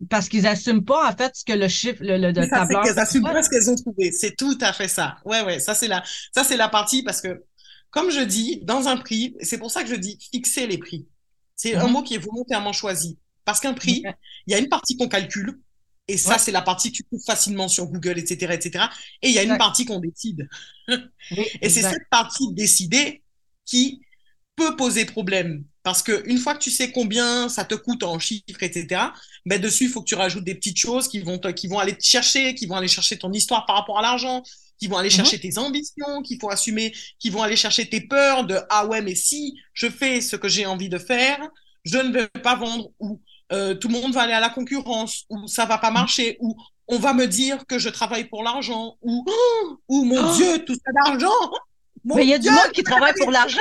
parce 0.09 0.29
qu'ils 0.29 0.47
assument 0.47 0.85
pas, 0.85 1.09
en 1.11 1.17
fait, 1.17 1.35
ce 1.35 1.45
que 1.45 1.53
le 1.53 1.69
chiffre, 1.69 1.99
le, 2.01 2.17
le, 2.17 2.29
le 2.29 2.49
tableur. 2.49 2.83
Qu'elles 2.85 2.99
assument 2.99 3.25
pas 3.25 3.43
ce 3.43 3.51
qu'elles 3.51 3.69
ont 3.69 3.75
trouvé. 3.75 4.13
C'est 4.13 4.37
tout 4.37 4.57
à 4.61 4.73
fait 4.73 4.89
ça. 4.89 5.19
Ouais, 5.25 5.43
ouais. 5.43 5.59
Ça, 5.59 5.75
c'est 5.75 5.89
la, 5.89 6.05
ça, 6.33 6.45
c'est 6.45 6.57
la 6.57 6.69
partie 6.69 7.03
parce 7.03 7.21
que, 7.21 7.45
comme 7.91 8.11
je 8.11 8.21
dis, 8.21 8.61
dans 8.63 8.87
un 8.87 8.97
prix, 8.97 9.35
c'est 9.41 9.59
pour 9.59 9.71
ça 9.71 9.83
que 9.83 9.89
je 9.89 9.97
dis 9.97 10.19
fixer 10.33 10.67
les 10.67 10.79
prix. 10.79 11.07
C'est 11.57 11.75
un 11.75 11.87
mm-hmm. 11.87 11.91
mot 11.91 12.03
qui 12.03 12.15
est 12.15 12.19
volontairement 12.19 12.73
choisi. 12.73 13.19
Parce 13.45 13.61
qu'un 13.61 13.75
prix, 13.75 14.05
il 14.47 14.53
y 14.53 14.55
a 14.55 14.59
une 14.59 14.69
partie 14.69 14.97
qu'on 14.97 15.09
calcule, 15.09 15.59
et 16.09 16.17
ça, 16.17 16.39
c'est 16.39 16.53
la 16.53 16.63
partie 16.63 16.91
que 16.91 16.97
tu 16.97 17.05
trouves 17.05 17.23
facilement 17.25 17.69
sur 17.69 17.87
Google, 17.87 18.19
etc., 18.19 18.55
etc. 18.55 18.87
Et 19.23 19.29
il 19.29 19.35
y 19.35 19.39
a 19.39 19.43
une 19.43 19.59
partie 19.59 19.85
qu'on 19.85 20.01
décide. 20.01 20.49
et 21.31 21.69
c'est 21.69 21.83
cette 21.83 22.09
partie 22.11 22.53
décidée 22.53 23.23
qui 23.67 24.01
peut 24.57 24.75
poser 24.75 25.05
problème 25.05 25.65
Parce 25.83 26.03
que 26.03 26.27
une 26.27 26.39
fois 26.39 26.55
que 26.55 26.61
tu 26.61 26.71
sais 26.71 26.91
combien 26.91 27.49
ça 27.49 27.65
te 27.65 27.75
coûte 27.75 28.03
en 28.03 28.19
chiffres, 28.19 28.63
etc., 28.63 29.03
ben 29.47 29.61
dessus, 29.61 29.85
il 29.85 29.91
faut 29.91 30.01
que 30.01 30.09
tu 30.09 30.15
rajoutes 30.15 30.45
des 30.45 30.55
petites 30.55 30.79
choses 30.79 31.09
qui 31.09 31.21
vont, 31.21 31.39
te, 31.39 31.49
qui 31.49 31.69
vont 31.69 31.79
aller 31.79 31.97
te 31.97 32.05
chercher, 32.05 32.55
qui 32.55 32.67
vont 32.67 32.75
aller 32.75 32.89
chercher 32.89 33.19
ton 33.19 33.33
histoire 33.33 33.67
par 33.67 33.77
rapport 33.77 33.99
à 33.99 34.03
l'argent, 34.03 34.43
qui 34.81 34.87
vont 34.87 34.97
aller 34.97 35.11
chercher 35.11 35.39
tes 35.39 35.59
ambitions, 35.59 36.23
qui 36.23 36.39
assumer, 36.51 36.95
qui 37.19 37.31
vont 37.31 37.43
aller 37.43 37.57
chercher 37.57 37.89
tes 37.89 38.01
peurs 38.01 38.47
de 38.47 38.59
ah 38.71 38.87
ouais, 38.87 39.03
mais 39.03 39.15
si 39.15 39.55
je 39.75 39.89
fais 39.89 40.21
ce 40.21 40.37
que 40.37 40.49
j'ai 40.49 40.67
envie 40.67 40.89
de 40.89 40.99
faire, 40.99 41.39
je 41.85 41.99
ne 41.99 42.13
vais 42.13 42.29
pas 42.29 42.57
vendre 42.57 42.91
ou 42.99 43.21
euh, 43.53 43.75
tout 43.75 43.89
le 43.89 43.95
monde 43.95 44.13
va 44.13 44.23
aller 44.23 44.33
à 44.33 44.41
la 44.41 44.51
concurrence 44.51 45.25
ou 45.31 45.47
ça 45.49 45.65
va 45.65 45.79
pas 45.79 45.91
marcher 45.91 46.37
ou 46.41 46.57
on 46.89 46.99
va 46.99 47.13
me 47.13 47.27
dire 47.27 47.67
que 47.67 47.79
je 47.79 47.89
travaille 47.89 48.25
pour 48.25 48.43
l'argent 48.43 48.97
ou 49.03 49.25
ou 49.89 50.05
mon 50.05 50.31
Oh. 50.31 50.35
Dieu, 50.35 50.65
tout 50.65 50.75
ça 50.75 50.93
d'argent. 50.93 51.51
Mais 52.05 52.25
il 52.25 52.29
y 52.29 52.35
a 52.35 52.39
du 52.39 52.51
monde 52.51 52.73
qui 52.73 52.83
travaille 52.83 53.15
pour 53.19 53.31
l'argent? 53.31 53.61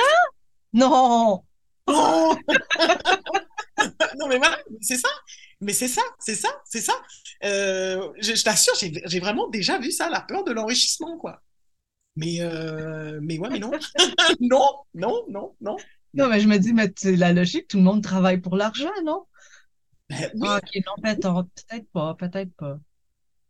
Non! 0.72 1.42
Oh 1.86 2.36
non, 4.18 4.28
mais 4.28 4.38
voilà, 4.38 4.58
c'est 4.80 4.98
ça. 4.98 5.08
Mais 5.60 5.72
c'est 5.72 5.88
ça, 5.88 6.02
c'est 6.18 6.34
ça, 6.34 6.48
c'est 6.64 6.80
ça. 6.80 6.92
Euh, 7.44 8.10
je 8.20 8.34
je 8.34 8.44
t'assure, 8.44 8.74
j'ai 8.78 8.92
j'ai 9.04 9.20
vraiment 9.20 9.48
déjà 9.48 9.78
vu 9.78 9.90
ça, 9.90 10.08
la 10.10 10.20
peur 10.20 10.44
de 10.44 10.52
l'enrichissement, 10.52 11.16
quoi. 11.18 11.40
Mais, 12.16 12.40
euh, 12.40 13.18
mais 13.22 13.38
ouais, 13.38 13.48
mais 13.50 13.58
non. 13.58 13.70
non, 14.40 14.68
non, 14.94 15.24
non, 15.28 15.54
non. 15.60 15.76
Non, 16.14 16.28
mais 16.28 16.40
je 16.40 16.48
me 16.48 16.58
dis, 16.58 16.72
mais 16.72 16.92
c'est 16.96 17.16
la 17.16 17.32
logique, 17.32 17.68
tout 17.68 17.76
le 17.76 17.84
monde 17.84 18.02
travaille 18.02 18.38
pour 18.38 18.56
l'argent, 18.56 18.90
non? 19.04 19.24
Ben 20.08 20.30
oui, 20.34 20.48
ok, 20.48 20.86
non, 20.86 21.02
peut-être 21.02 21.48
peut-être 21.54 21.90
pas, 21.90 22.14
peut-être 22.14 22.54
pas. 22.54 22.78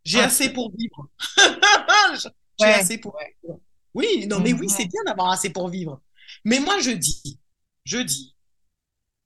j'ai 0.05 0.21
ah, 0.21 0.25
assez 0.25 0.53
pour 0.53 0.73
vivre. 0.77 1.09
J'ai 2.61 2.67
Ouais, 2.67 2.73
assez 2.73 2.99
pour 2.99 3.17
vivre. 3.17 3.61
Oui, 3.95 4.27
non, 4.27 4.41
mais 4.41 4.53
oui, 4.53 4.69
c'est 4.69 4.87
bien 4.87 5.05
d'avoir 5.07 5.31
assez 5.31 5.51
pour 5.51 5.69
vivre. 5.69 6.03
Mais 6.45 6.59
moi, 6.59 6.81
je 6.81 6.91
dis, 6.91 7.39
je 7.85 7.99
dis 7.99 8.35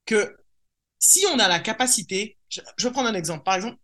que 0.05 0.37
si 0.99 1.25
on 1.33 1.39
a 1.39 1.47
la 1.47 1.59
capacité, 1.59 2.37
je, 2.49 2.61
je 2.77 2.87
vais 2.87 2.93
prendre 2.93 3.09
un 3.09 3.15
exemple. 3.15 3.43
Par 3.43 3.55
exemple, 3.55 3.77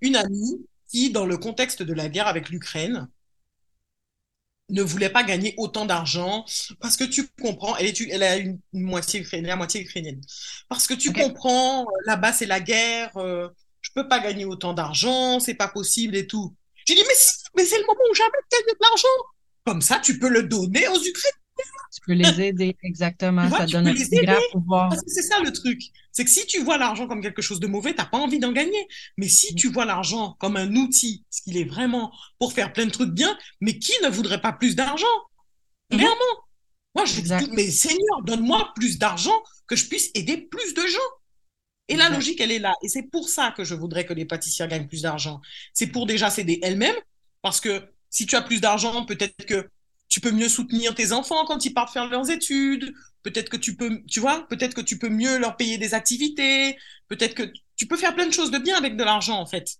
une 0.00 0.16
amie 0.16 0.66
qui, 0.88 1.10
dans 1.10 1.26
le 1.26 1.36
contexte 1.38 1.82
de 1.82 1.92
la 1.92 2.08
guerre 2.08 2.28
avec 2.28 2.48
l'Ukraine, 2.48 3.08
ne 4.72 4.82
voulait 4.82 5.10
pas 5.10 5.22
gagner 5.22 5.54
autant 5.56 5.84
d'argent 5.84 6.44
parce 6.80 6.96
que 6.96 7.04
tu 7.04 7.28
comprends, 7.40 7.76
elle, 7.76 7.86
est, 7.86 8.00
elle 8.10 8.22
a 8.22 8.36
une, 8.36 8.58
moitié 8.72 9.20
ukrainienne, 9.20 9.48
la 9.48 9.56
moitié 9.56 9.82
ukrainienne. 9.82 10.20
Parce 10.68 10.86
que 10.86 10.94
tu 10.94 11.12
comprends, 11.12 11.82
euh, 11.82 11.86
là-bas 12.06 12.32
c'est 12.32 12.46
la 12.46 12.60
guerre, 12.60 13.16
euh, 13.16 13.48
je 13.80 13.90
peux 13.94 14.08
pas 14.08 14.18
gagner 14.18 14.44
autant 14.44 14.72
d'argent, 14.72 15.40
c'est 15.40 15.54
pas 15.54 15.68
possible 15.68 16.16
et 16.16 16.26
tout. 16.26 16.54
J'ai 16.86 16.94
dit 16.94 17.04
mais 17.06 17.14
si, 17.14 17.44
mais 17.56 17.64
c'est 17.64 17.78
le 17.78 17.86
moment 17.86 18.00
où 18.10 18.14
jamais 18.14 18.30
de 18.30 18.56
gagner 18.56 18.72
de 18.72 18.78
l'argent. 18.80 19.08
Comme 19.64 19.82
ça, 19.82 20.00
tu 20.00 20.18
peux 20.18 20.28
le 20.28 20.42
donner 20.42 20.88
aux 20.88 21.00
Ukrainiens. 21.00 21.41
Tu 21.92 22.00
peux 22.06 22.12
les 22.12 22.40
aider, 22.40 22.76
exactement. 22.82 23.46
Vois, 23.46 23.58
Ça 23.58 23.66
donne 23.66 23.88
un 23.88 23.94
petit 23.94 24.24
grand 24.24 24.40
pouvoir. 24.52 24.88
Parce 24.88 25.02
que 25.02 25.10
c'est 25.10 25.22
ça 25.22 25.40
le 25.40 25.52
truc. 25.52 25.80
C'est 26.10 26.24
que 26.24 26.30
si 26.30 26.46
tu 26.46 26.62
vois 26.62 26.78
l'argent 26.78 27.06
comme 27.06 27.22
quelque 27.22 27.42
chose 27.42 27.60
de 27.60 27.66
mauvais, 27.66 27.94
t'as 27.94 28.06
pas 28.06 28.18
envie 28.18 28.38
d'en 28.38 28.52
gagner. 28.52 28.88
Mais 29.16 29.28
si 29.28 29.54
tu 29.54 29.70
vois 29.70 29.84
l'argent 29.84 30.36
comme 30.38 30.56
un 30.56 30.74
outil, 30.76 31.24
ce 31.30 31.42
qu'il 31.42 31.56
est 31.56 31.64
vraiment 31.64 32.12
pour 32.38 32.52
faire 32.52 32.72
plein 32.72 32.86
de 32.86 32.90
trucs 32.90 33.10
bien, 33.10 33.36
mais 33.60 33.78
qui 33.78 33.92
ne 34.02 34.08
voudrait 34.08 34.40
pas 34.40 34.52
plus 34.52 34.76
d'argent? 34.76 35.06
Clairement. 35.90 36.14
Moi, 36.94 37.04
je 37.06 37.20
dis 37.20 37.50
mais 37.52 37.70
Seigneur, 37.70 38.22
donne-moi 38.24 38.72
plus 38.74 38.98
d'argent 38.98 39.42
que 39.66 39.76
je 39.76 39.86
puisse 39.86 40.10
aider 40.14 40.36
plus 40.38 40.74
de 40.74 40.86
gens. 40.86 40.98
Et 41.88 41.96
la 41.96 42.08
logique, 42.08 42.40
elle 42.40 42.52
est 42.52 42.58
là. 42.58 42.74
Et 42.82 42.88
c'est 42.88 43.02
pour 43.02 43.28
ça 43.28 43.52
que 43.56 43.64
je 43.64 43.74
voudrais 43.74 44.06
que 44.06 44.12
les 44.12 44.24
pâtissières 44.24 44.68
gagnent 44.68 44.86
plus 44.86 45.02
d'argent. 45.02 45.40
C'est 45.74 45.88
pour 45.88 46.06
déjà 46.06 46.30
s'aider 46.30 46.58
elles-mêmes, 46.62 46.96
parce 47.42 47.60
que 47.60 47.82
si 48.08 48.26
tu 48.26 48.36
as 48.36 48.42
plus 48.42 48.60
d'argent, 48.60 49.04
peut-être 49.04 49.44
que 49.46 49.68
tu 50.12 50.20
peux 50.20 50.30
mieux 50.30 50.50
soutenir 50.50 50.94
tes 50.94 51.12
enfants 51.12 51.46
quand 51.46 51.64
ils 51.64 51.72
partent 51.72 51.90
faire 51.90 52.06
leurs 52.06 52.30
études. 52.30 52.92
Peut-être 53.22 53.48
que 53.48 53.56
tu 53.56 53.76
peux, 53.76 54.02
tu 54.06 54.20
vois, 54.20 54.46
peut-être 54.48 54.74
que 54.74 54.82
tu 54.82 54.98
peux 54.98 55.08
mieux 55.08 55.38
leur 55.38 55.56
payer 55.56 55.78
des 55.78 55.94
activités. 55.94 56.76
Peut-être 57.08 57.34
que 57.34 57.50
tu 57.76 57.86
peux 57.86 57.96
faire 57.96 58.14
plein 58.14 58.26
de 58.26 58.32
choses 58.32 58.50
de 58.50 58.58
bien 58.58 58.76
avec 58.76 58.98
de 58.98 59.04
l'argent, 59.04 59.40
en 59.40 59.46
fait. 59.46 59.78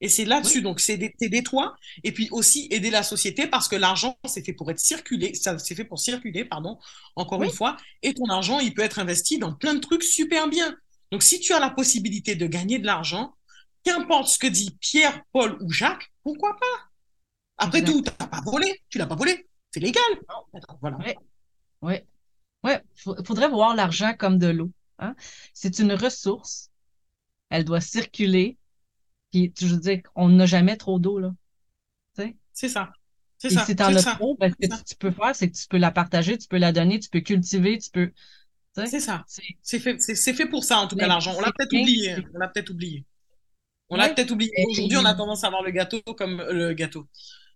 Et 0.00 0.08
c'est 0.08 0.24
là-dessus, 0.24 0.62
donc 0.62 0.78
c'est 0.78 0.98
t'aider 1.18 1.42
toi, 1.42 1.74
et 2.04 2.12
puis 2.12 2.28
aussi 2.30 2.68
aider 2.70 2.90
la 2.90 3.02
société, 3.02 3.48
parce 3.48 3.66
que 3.66 3.74
l'argent, 3.74 4.16
c'est 4.24 4.44
fait 4.44 4.52
pour 4.52 4.70
être 4.70 4.78
circulé, 4.78 5.34
ça 5.34 5.58
c'est 5.58 5.74
fait 5.74 5.84
pour 5.84 5.98
circuler, 5.98 6.44
pardon, 6.44 6.78
encore 7.16 7.40
Oui. 7.40 7.48
une 7.48 7.52
fois, 7.52 7.76
et 8.02 8.14
ton 8.14 8.26
argent, 8.26 8.60
il 8.60 8.74
peut 8.74 8.82
être 8.82 9.00
investi 9.00 9.38
dans 9.38 9.52
plein 9.52 9.74
de 9.74 9.80
trucs 9.80 10.04
super 10.04 10.48
bien. 10.48 10.76
Donc 11.10 11.24
si 11.24 11.40
tu 11.40 11.52
as 11.52 11.60
la 11.60 11.70
possibilité 11.70 12.36
de 12.36 12.46
gagner 12.46 12.78
de 12.78 12.86
l'argent, 12.86 13.34
qu'importe 13.84 14.28
ce 14.28 14.38
que 14.38 14.48
dit 14.48 14.76
Pierre, 14.80 15.22
Paul 15.32 15.56
ou 15.60 15.72
Jacques, 15.72 16.12
pourquoi 16.22 16.56
pas? 16.56 16.90
Après 17.58 17.82
tout, 17.84 18.00
t'as 18.02 18.26
pas 18.26 18.40
volé, 18.44 18.80
tu 18.90 18.98
l'as 18.98 19.06
pas 19.06 19.16
volé, 19.16 19.46
c'est 19.72 19.80
légal. 19.80 20.02
D'accord, 20.52 20.78
Voilà. 20.80 20.98
Ouais. 21.82 22.06
Ouais. 22.62 22.80
Faudrait 22.94 23.48
voir 23.48 23.74
l'argent 23.74 24.14
comme 24.18 24.38
de 24.38 24.46
l'eau. 24.48 24.70
Hein? 24.98 25.14
C'est 25.52 25.78
une 25.80 25.92
ressource. 25.94 26.70
Elle 27.50 27.64
doit 27.64 27.80
circuler. 27.80 28.56
Puis, 29.32 29.52
je 29.58 29.66
veux 29.66 29.80
dire, 29.80 30.02
on 30.14 30.28
n'a 30.28 30.46
jamais 30.46 30.76
trop 30.76 30.98
d'eau, 30.98 31.18
là. 31.18 31.34
Tu? 32.16 32.36
C'est 32.52 32.68
ça. 32.68 32.92
C'est 33.38 33.50
ça. 33.50 33.64
si 33.64 33.74
t'en 33.74 33.90
C'est 33.90 34.06
as 34.08 34.14
trop, 34.14 34.36
ben, 34.38 34.52
ce 34.52 34.68
que 34.68 34.84
tu 34.84 34.94
peux 34.96 35.10
faire, 35.10 35.34
c'est 35.34 35.50
que 35.50 35.56
tu 35.56 35.66
peux 35.66 35.78
la 35.78 35.90
partager, 35.90 36.38
tu 36.38 36.46
peux 36.46 36.58
la 36.58 36.70
donner, 36.70 37.00
tu 37.00 37.08
peux 37.08 37.20
cultiver, 37.20 37.78
tu 37.78 37.90
peux. 37.90 38.12
Tu? 38.76 38.86
C'est 38.86 39.00
ça. 39.00 39.24
C'est- 39.26 39.78
fait, 39.80 39.98
fait 39.98 40.46
pour 40.46 40.62
ça, 40.64 40.78
en 40.78 40.86
tout 40.86 40.96
cas, 40.96 41.08
l'argent. 41.08 41.34
On 41.36 41.40
l'a 41.40 41.52
peut-être 41.52 41.72
oublié. 41.72 42.16
On 42.34 42.38
l'a 42.38 42.48
peut-être 42.48 42.70
oublié. 42.70 43.04
On 43.88 43.96
l'a 43.96 44.08
peut-être 44.10 44.30
oublié. 44.30 44.52
Aujourd'hui, 44.70 44.96
on 44.98 45.04
a 45.04 45.14
tendance 45.14 45.44
à 45.44 45.50
voir 45.50 45.62
le 45.62 45.70
gâteau 45.70 46.00
comme 46.16 46.40
euh, 46.40 46.52
le 46.52 46.72
gâteau. 46.72 47.08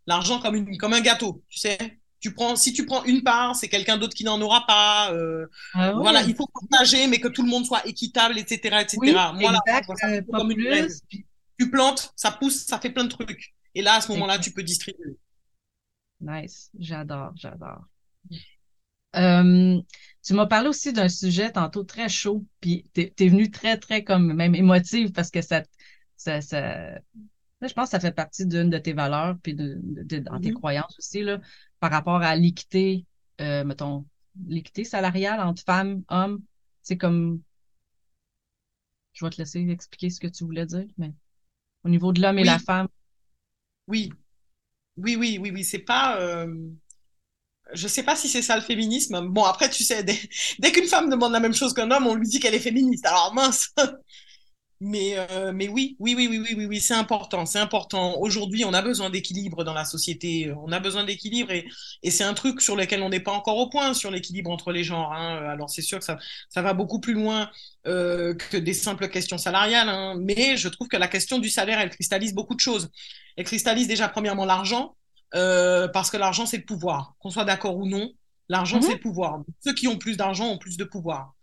L'argent 0.07 0.40
comme 0.40 0.55
une, 0.55 0.76
comme 0.76 0.92
un 0.92 1.00
gâteau, 1.00 1.42
tu 1.48 1.59
sais? 1.59 1.79
Tu 2.20 2.33
prends, 2.33 2.57
si 2.57 2.72
tu 2.72 2.87
prends 2.87 3.05
une 3.05 3.22
part, 3.22 3.55
c'est 3.55 3.68
quelqu'un 3.68 3.98
d'autre 3.98 4.14
qui 4.14 4.24
n'en 4.24 4.40
aura 4.40 4.66
pas. 4.66 5.12
euh, 5.12 5.46
Ah. 5.74 5.92
Voilà, 5.92 6.22
il 6.22 6.35
faut 6.35 6.46
partager, 6.46 7.07
mais 7.07 7.18
que 7.18 7.29
tout 7.29 7.42
le 7.42 7.48
monde 7.48 7.66
soit 7.66 7.87
équitable, 7.87 8.38
etc., 8.38 8.81
etc. 8.81 8.98
Oui, 9.00 9.12
Moi, 9.12 9.52
là, 9.52 9.61
exact, 9.66 9.83
je 9.83 9.87
vois 9.87 9.96
ça 9.96 10.09
euh, 10.09 10.22
comme 10.33 10.50
une 10.50 10.88
Tu 11.59 11.70
plantes, 11.70 12.12
ça 12.16 12.31
pousse, 12.33 12.64
ça 12.64 12.79
fait 12.79 12.90
plein 12.90 13.05
de 13.05 13.11
trucs. 13.11 13.55
Et 13.74 13.83
là, 13.83 13.94
à 13.94 14.00
ce 14.00 14.11
moment-là, 14.12 14.38
tu 14.38 14.50
peux 14.52 14.62
distribuer. 14.62 15.16
Nice. 16.20 16.70
J'adore, 16.79 17.33
j'adore. 17.37 17.85
Euh, 19.16 19.81
tu 20.24 20.35
m'as 20.35 20.46
parlé 20.46 20.68
aussi 20.68 20.92
d'un 20.92 21.09
sujet 21.09 21.50
tantôt 21.52 21.85
très 21.85 22.09
chaud, 22.09 22.44
puis 22.61 22.85
t'es, 22.92 23.12
t'es 23.14 23.29
venu 23.29 23.50
très, 23.50 23.79
très 23.79 24.05
comme 24.05 24.33
même 24.35 24.55
émotive 24.55 25.12
parce 25.12 25.31
que 25.31 25.40
ça, 25.40 25.62
ça, 26.16 26.40
ça, 26.42 26.61
là, 26.61 27.00
je 27.62 27.72
pense 27.72 27.87
que 27.87 27.90
ça 27.92 28.00
fait 28.00 28.12
partie 28.12 28.46
d'une 28.46 28.68
de 28.68 28.79
tes 28.79 28.92
valeurs, 28.92 29.37
puis 29.42 29.55
de, 29.55 29.79
de- 29.83 30.02
de- 30.02 30.18
dans 30.18 30.38
tes 30.40 30.50
Mhm. 30.50 30.57
croyances 30.57 30.96
aussi, 30.98 31.22
là, 31.22 31.40
par 31.80 31.90
rapport 31.90 32.22
à 32.22 32.36
l'équité, 32.36 33.06
euh, 33.40 33.64
mettons, 33.64 34.06
l'équité 34.48 34.84
salariale 34.84 35.40
entre 35.40 35.62
femmes, 35.64 36.02
hommes. 36.08 36.42
C'est 36.82 36.98
comme, 36.98 37.42
je 39.14 39.24
vais 39.24 39.30
te 39.30 39.38
laisser 39.38 39.68
expliquer 39.68 40.10
ce 40.10 40.20
que 40.20 40.28
tu 40.28 40.44
voulais 40.44 40.64
dire, 40.66 40.86
mais 40.96 41.12
au 41.84 41.88
niveau 41.90 42.12
de 42.12 42.22
l'homme 42.22 42.38
et 42.40 42.44
la 42.44 42.58
femme, 42.58 42.88
Oui, 43.88 44.12
oui, 44.98 45.16
oui, 45.16 45.38
oui, 45.42 45.50
oui. 45.52 45.64
C'est 45.64 45.80
pas. 45.80 46.20
euh, 46.20 46.46
Je 47.74 47.88
sais 47.88 48.04
pas 48.04 48.14
si 48.14 48.28
c'est 48.28 48.42
ça 48.42 48.54
le 48.56 48.62
féminisme. 48.62 49.20
Bon, 49.28 49.44
après, 49.44 49.68
tu 49.68 49.82
sais, 49.84 50.04
dès, 50.04 50.16
dès 50.60 50.70
qu'une 50.72 50.86
femme 50.86 51.10
demande 51.10 51.32
la 51.32 51.40
même 51.40 51.54
chose 51.54 51.74
qu'un 51.74 51.90
homme, 51.90 52.06
on 52.06 52.14
lui 52.14 52.28
dit 52.28 52.38
qu'elle 52.38 52.54
est 52.54 52.60
féministe. 52.60 53.04
Alors 53.06 53.34
mince. 53.34 53.70
Mais, 54.80 55.14
euh, 55.16 55.52
mais 55.54 55.68
oui, 55.68 55.96
oui, 56.00 56.14
oui, 56.14 56.28
oui, 56.28 56.38
oui, 56.38 56.54
oui, 56.54 56.66
oui, 56.66 56.80
c'est 56.80 56.92
important, 56.92 57.46
c'est 57.46 57.58
important. 57.58 58.18
Aujourd'hui, 58.20 58.66
on 58.66 58.74
a 58.74 58.82
besoin 58.82 59.08
d'équilibre 59.08 59.64
dans 59.64 59.72
la 59.72 59.86
société. 59.86 60.52
On 60.54 60.70
a 60.70 60.80
besoin 60.80 61.04
d'équilibre 61.04 61.50
et, 61.50 61.66
et 62.02 62.10
c'est 62.10 62.24
un 62.24 62.34
truc 62.34 62.60
sur 62.60 62.76
lequel 62.76 63.00
on 63.02 63.08
n'est 63.08 63.20
pas 63.20 63.32
encore 63.32 63.56
au 63.56 63.70
point 63.70 63.94
sur 63.94 64.10
l'équilibre 64.10 64.50
entre 64.50 64.72
les 64.72 64.84
genres. 64.84 65.14
Hein. 65.14 65.38
Alors 65.48 65.70
c'est 65.70 65.80
sûr 65.80 65.98
que 65.98 66.04
ça, 66.04 66.18
ça 66.50 66.60
va 66.60 66.74
beaucoup 66.74 67.00
plus 67.00 67.14
loin 67.14 67.50
euh, 67.86 68.34
que 68.34 68.58
des 68.58 68.74
simples 68.74 69.08
questions 69.08 69.38
salariales. 69.38 69.88
Hein. 69.88 70.14
Mais 70.20 70.58
je 70.58 70.68
trouve 70.68 70.88
que 70.88 70.98
la 70.98 71.08
question 71.08 71.38
du 71.38 71.48
salaire, 71.48 71.80
elle 71.80 71.90
cristallise 71.90 72.34
beaucoup 72.34 72.54
de 72.54 72.60
choses. 72.60 72.90
Elle 73.36 73.44
cristallise 73.44 73.88
déjà 73.88 74.08
premièrement 74.08 74.44
l'argent, 74.44 74.94
euh, 75.34 75.88
parce 75.88 76.10
que 76.10 76.18
l'argent 76.18 76.44
c'est 76.44 76.58
le 76.58 76.64
pouvoir. 76.64 77.14
Qu'on 77.18 77.30
soit 77.30 77.44
d'accord 77.46 77.76
ou 77.78 77.86
non, 77.88 78.10
l'argent 78.50 78.76
Mhm. 78.76 78.82
c'est 78.82 78.92
le 78.94 79.00
pouvoir. 79.00 79.40
Ceux 79.64 79.72
qui 79.74 79.88
ont 79.88 79.96
plus 79.96 80.18
d'argent 80.18 80.48
ont 80.48 80.58
plus 80.58 80.76
de 80.76 80.84
pouvoir. 80.84 81.34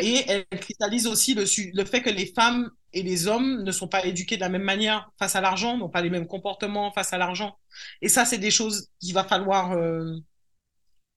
Et 0.00 0.24
elle 0.28 0.46
cristallise 0.60 1.06
aussi 1.06 1.34
le 1.34 1.84
fait 1.84 2.02
que 2.02 2.10
les 2.10 2.26
femmes 2.26 2.70
et 2.92 3.02
les 3.02 3.26
hommes 3.26 3.62
ne 3.62 3.72
sont 3.72 3.88
pas 3.88 4.04
éduqués 4.06 4.36
de 4.36 4.40
la 4.40 4.48
même 4.48 4.62
manière 4.62 5.10
face 5.18 5.36
à 5.36 5.40
l'argent, 5.40 5.76
n'ont 5.76 5.88
pas 5.88 6.00
les 6.00 6.10
mêmes 6.10 6.26
comportements 6.26 6.92
face 6.92 7.12
à 7.12 7.18
l'argent. 7.18 7.58
Et 8.00 8.08
ça, 8.08 8.24
c'est 8.24 8.38
des 8.38 8.50
choses 8.50 8.88
qu'il 9.00 9.14
va 9.14 9.24
falloir, 9.24 9.72
euh, 9.72 10.16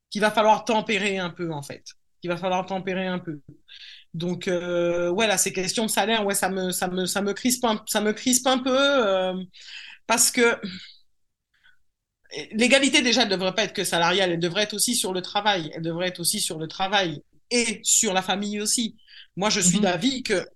qu'il 0.09 0.21
va 0.21 0.31
falloir 0.31 0.65
tempérer 0.65 1.17
un 1.17 1.29
peu, 1.29 1.51
en 1.51 1.61
fait. 1.61 1.83
Qu'il 2.21 2.29
va 2.29 2.37
falloir 2.37 2.65
tempérer 2.65 3.07
un 3.07 3.19
peu. 3.19 3.41
Donc, 4.13 4.47
euh, 4.47 5.09
ouais, 5.09 5.27
là, 5.27 5.37
ces 5.37 5.53
questions 5.53 5.85
de 5.85 5.91
salaire, 5.91 6.25
ouais, 6.25 6.35
ça 6.35 6.49
me, 6.49 6.71
ça 6.71 6.87
me, 6.87 7.05
ça 7.05 7.21
me 7.21 7.33
crispe 7.33 7.63
un, 7.65 7.83
ça 7.87 8.01
me 8.01 8.13
crispe 8.13 8.47
un 8.47 8.57
peu, 8.57 8.75
euh, 8.75 9.33
parce 10.07 10.31
que 10.31 10.59
l'égalité, 12.51 13.01
déjà, 13.01 13.25
ne 13.25 13.29
devrait 13.29 13.53
pas 13.53 13.63
être 13.63 13.73
que 13.73 13.83
salariale, 13.83 14.31
elle 14.31 14.39
devrait 14.39 14.63
être 14.63 14.73
aussi 14.73 14.95
sur 14.95 15.13
le 15.13 15.21
travail. 15.21 15.71
Elle 15.75 15.81
devrait 15.81 16.07
être 16.07 16.19
aussi 16.19 16.39
sur 16.39 16.57
le 16.59 16.67
travail 16.67 17.21
et 17.51 17.79
sur 17.83 18.13
la 18.13 18.21
famille 18.21 18.61
aussi. 18.61 18.97
Moi, 19.35 19.49
je 19.49 19.59
suis 19.59 19.79
Mhm. 19.79 19.81
d'avis 19.81 20.23
que 20.23 20.47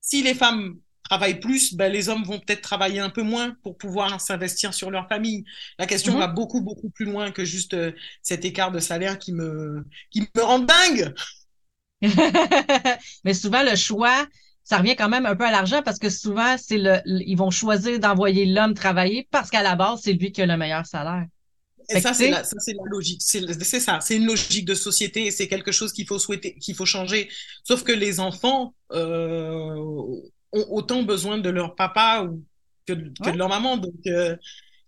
si 0.00 0.22
les 0.22 0.34
femmes 0.34 0.78
travaillent 1.04 1.40
plus, 1.40 1.74
ben, 1.74 1.92
les 1.92 2.08
hommes 2.08 2.24
vont 2.24 2.38
peut-être 2.38 2.60
travailler 2.62 3.00
un 3.00 3.10
peu 3.10 3.22
moins 3.22 3.56
pour 3.62 3.78
pouvoir 3.78 4.20
s'investir 4.20 4.74
sur 4.74 4.90
leur 4.90 5.08
famille. 5.08 5.44
La 5.78 5.86
question 5.86 6.14
Mhm. 6.14 6.18
va 6.18 6.28
beaucoup, 6.28 6.60
beaucoup 6.60 6.90
plus 6.90 7.06
loin 7.06 7.30
que 7.32 7.44
juste 7.44 7.74
euh, 7.74 7.92
cet 8.22 8.44
écart 8.44 8.72
de 8.72 8.78
salaire 8.78 9.18
qui 9.18 9.32
me, 9.32 9.84
qui 10.10 10.22
me 10.36 10.42
rend 10.42 10.58
dingue. 10.60 11.14
Mais 13.24 13.34
souvent, 13.34 13.62
le 13.62 13.76
choix, 13.76 14.26
ça 14.62 14.78
revient 14.78 14.96
quand 14.96 15.08
même 15.08 15.26
un 15.26 15.36
peu 15.36 15.44
à 15.44 15.50
l'argent 15.50 15.82
parce 15.82 15.98
que 15.98 16.10
souvent, 16.10 16.56
c'est 16.58 16.78
le, 16.78 17.00
ils 17.06 17.36
vont 17.36 17.50
choisir 17.50 17.98
d'envoyer 17.98 18.46
l'homme 18.46 18.74
travailler 18.74 19.26
parce 19.30 19.50
qu'à 19.50 19.62
la 19.62 19.76
base, 19.76 20.00
c'est 20.02 20.12
lui 20.12 20.32
qui 20.32 20.42
a 20.42 20.46
le 20.46 20.56
meilleur 20.56 20.86
salaire. 20.86 21.26
Et 21.88 22.00
ça, 22.00 22.12
c'est 22.12 22.30
la, 22.30 22.44
ça, 22.44 22.56
c'est 22.58 22.74
la 22.74 22.82
logique. 22.84 23.22
C'est 23.22 23.80
ça. 23.80 24.00
C'est 24.00 24.16
une 24.16 24.26
logique 24.26 24.66
de 24.66 24.74
société 24.74 25.26
et 25.26 25.30
c'est 25.30 25.48
quelque 25.48 25.72
chose 25.72 25.92
qu'il 25.92 26.06
faut 26.06 26.18
souhaiter, 26.18 26.54
qu'il 26.56 26.74
faut 26.74 26.86
changer. 26.86 27.28
Sauf 27.64 27.82
que 27.82 27.92
les 27.92 28.20
enfants 28.20 28.74
euh, 28.92 29.74
ont 30.52 30.66
autant 30.70 31.02
besoin 31.02 31.38
de 31.38 31.48
leur 31.48 31.74
papa 31.74 32.24
ou 32.24 32.44
que, 32.86 32.92
que 32.92 33.30
de 33.30 33.38
leur 33.38 33.48
maman. 33.48 33.76
Donc, 33.76 34.06
euh, 34.06 34.36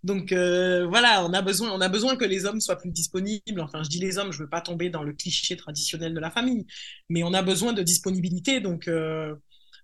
donc 0.03 0.31
euh, 0.31 0.87
voilà, 0.87 1.25
on 1.25 1.33
a 1.33 1.41
besoin, 1.41 1.71
on 1.71 1.81
a 1.81 1.89
besoin 1.89 2.15
que 2.15 2.25
les 2.25 2.45
hommes 2.45 2.61
soient 2.61 2.77
plus 2.77 2.91
disponibles. 2.91 3.61
Enfin, 3.61 3.83
je 3.83 3.89
dis 3.89 3.99
les 3.99 4.17
hommes, 4.17 4.31
je 4.31 4.39
veux 4.39 4.49
pas 4.49 4.61
tomber 4.61 4.89
dans 4.89 5.03
le 5.03 5.13
cliché 5.13 5.55
traditionnel 5.55 6.13
de 6.13 6.19
la 6.19 6.31
famille, 6.31 6.65
mais 7.09 7.23
on 7.23 7.33
a 7.33 7.41
besoin 7.41 7.73
de 7.73 7.83
disponibilité. 7.83 8.61
Donc, 8.61 8.87
euh, 8.87 9.35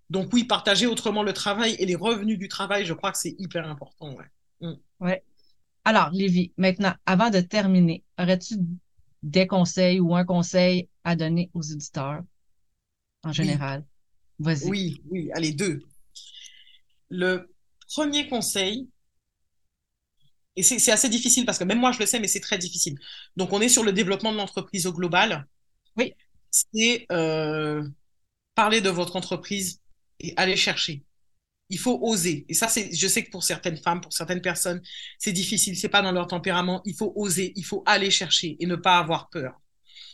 donc 0.09 0.33
oui, 0.33 0.43
partager 0.45 0.87
autrement 0.87 1.23
le 1.23 1.33
travail 1.33 1.75
et 1.79 1.85
les 1.85 1.95
revenus 1.95 2.39
du 2.39 2.47
travail, 2.47 2.85
je 2.85 2.93
crois 2.93 3.11
que 3.11 3.17
c'est 3.17 3.35
hyper 3.37 3.67
important. 3.67 4.15
Ouais. 4.15 4.25
Mm. 4.61 4.73
ouais. 5.01 5.23
Alors, 5.87 6.09
Lévi, 6.11 6.51
maintenant, 6.57 6.93
avant 7.05 7.29
de 7.29 7.39
terminer, 7.39 8.03
aurais-tu 8.19 8.55
des 9.23 9.47
conseils 9.47 10.01
ou 10.01 10.17
un 10.17 10.25
conseil 10.25 10.89
à 11.05 11.15
donner 11.15 11.49
aux 11.53 11.61
éditeurs 11.61 12.23
en 13.23 13.31
général? 13.31 13.85
Oui. 14.37 14.45
Vas-y. 14.45 14.69
Oui, 14.69 15.01
oui, 15.09 15.29
allez, 15.33 15.53
deux. 15.53 15.79
Le 17.09 17.49
premier 17.87 18.27
conseil, 18.27 18.89
et 20.57 20.63
c'est 20.63 20.91
assez 20.91 21.07
difficile 21.07 21.45
parce 21.45 21.57
que 21.57 21.63
même 21.63 21.79
moi 21.79 21.93
je 21.93 21.99
le 21.99 22.05
sais, 22.05 22.19
mais 22.19 22.27
c'est 22.27 22.41
très 22.41 22.57
difficile. 22.57 22.99
Donc 23.37 23.53
on 23.53 23.61
est 23.61 23.69
sur 23.69 23.85
le 23.85 23.93
développement 23.93 24.33
de 24.33 24.37
l'entreprise 24.37 24.87
au 24.87 24.91
global. 24.91 25.47
Oui. 25.95 26.13
C'est 26.51 27.05
euh, 27.13 27.87
parler 28.55 28.81
de 28.81 28.89
votre 28.89 29.15
entreprise 29.15 29.79
et 30.19 30.33
aller 30.35 30.57
chercher 30.57 31.05
il 31.69 31.79
faut 31.79 31.99
oser. 32.01 32.45
Et 32.49 32.53
ça, 32.53 32.67
c'est, 32.67 32.93
je 32.93 33.07
sais 33.07 33.23
que 33.23 33.31
pour 33.31 33.43
certaines 33.43 33.77
femmes, 33.77 34.01
pour 34.01 34.13
certaines 34.13 34.41
personnes, 34.41 34.81
c'est 35.19 35.33
difficile, 35.33 35.77
c'est 35.77 35.89
pas 35.89 36.01
dans 36.01 36.11
leur 36.11 36.27
tempérament. 36.27 36.81
Il 36.85 36.95
faut 36.95 37.13
oser, 37.15 37.53
il 37.55 37.65
faut 37.65 37.83
aller 37.85 38.11
chercher 38.11 38.57
et 38.59 38.65
ne 38.65 38.75
pas 38.75 38.97
avoir 38.97 39.29
peur. 39.29 39.59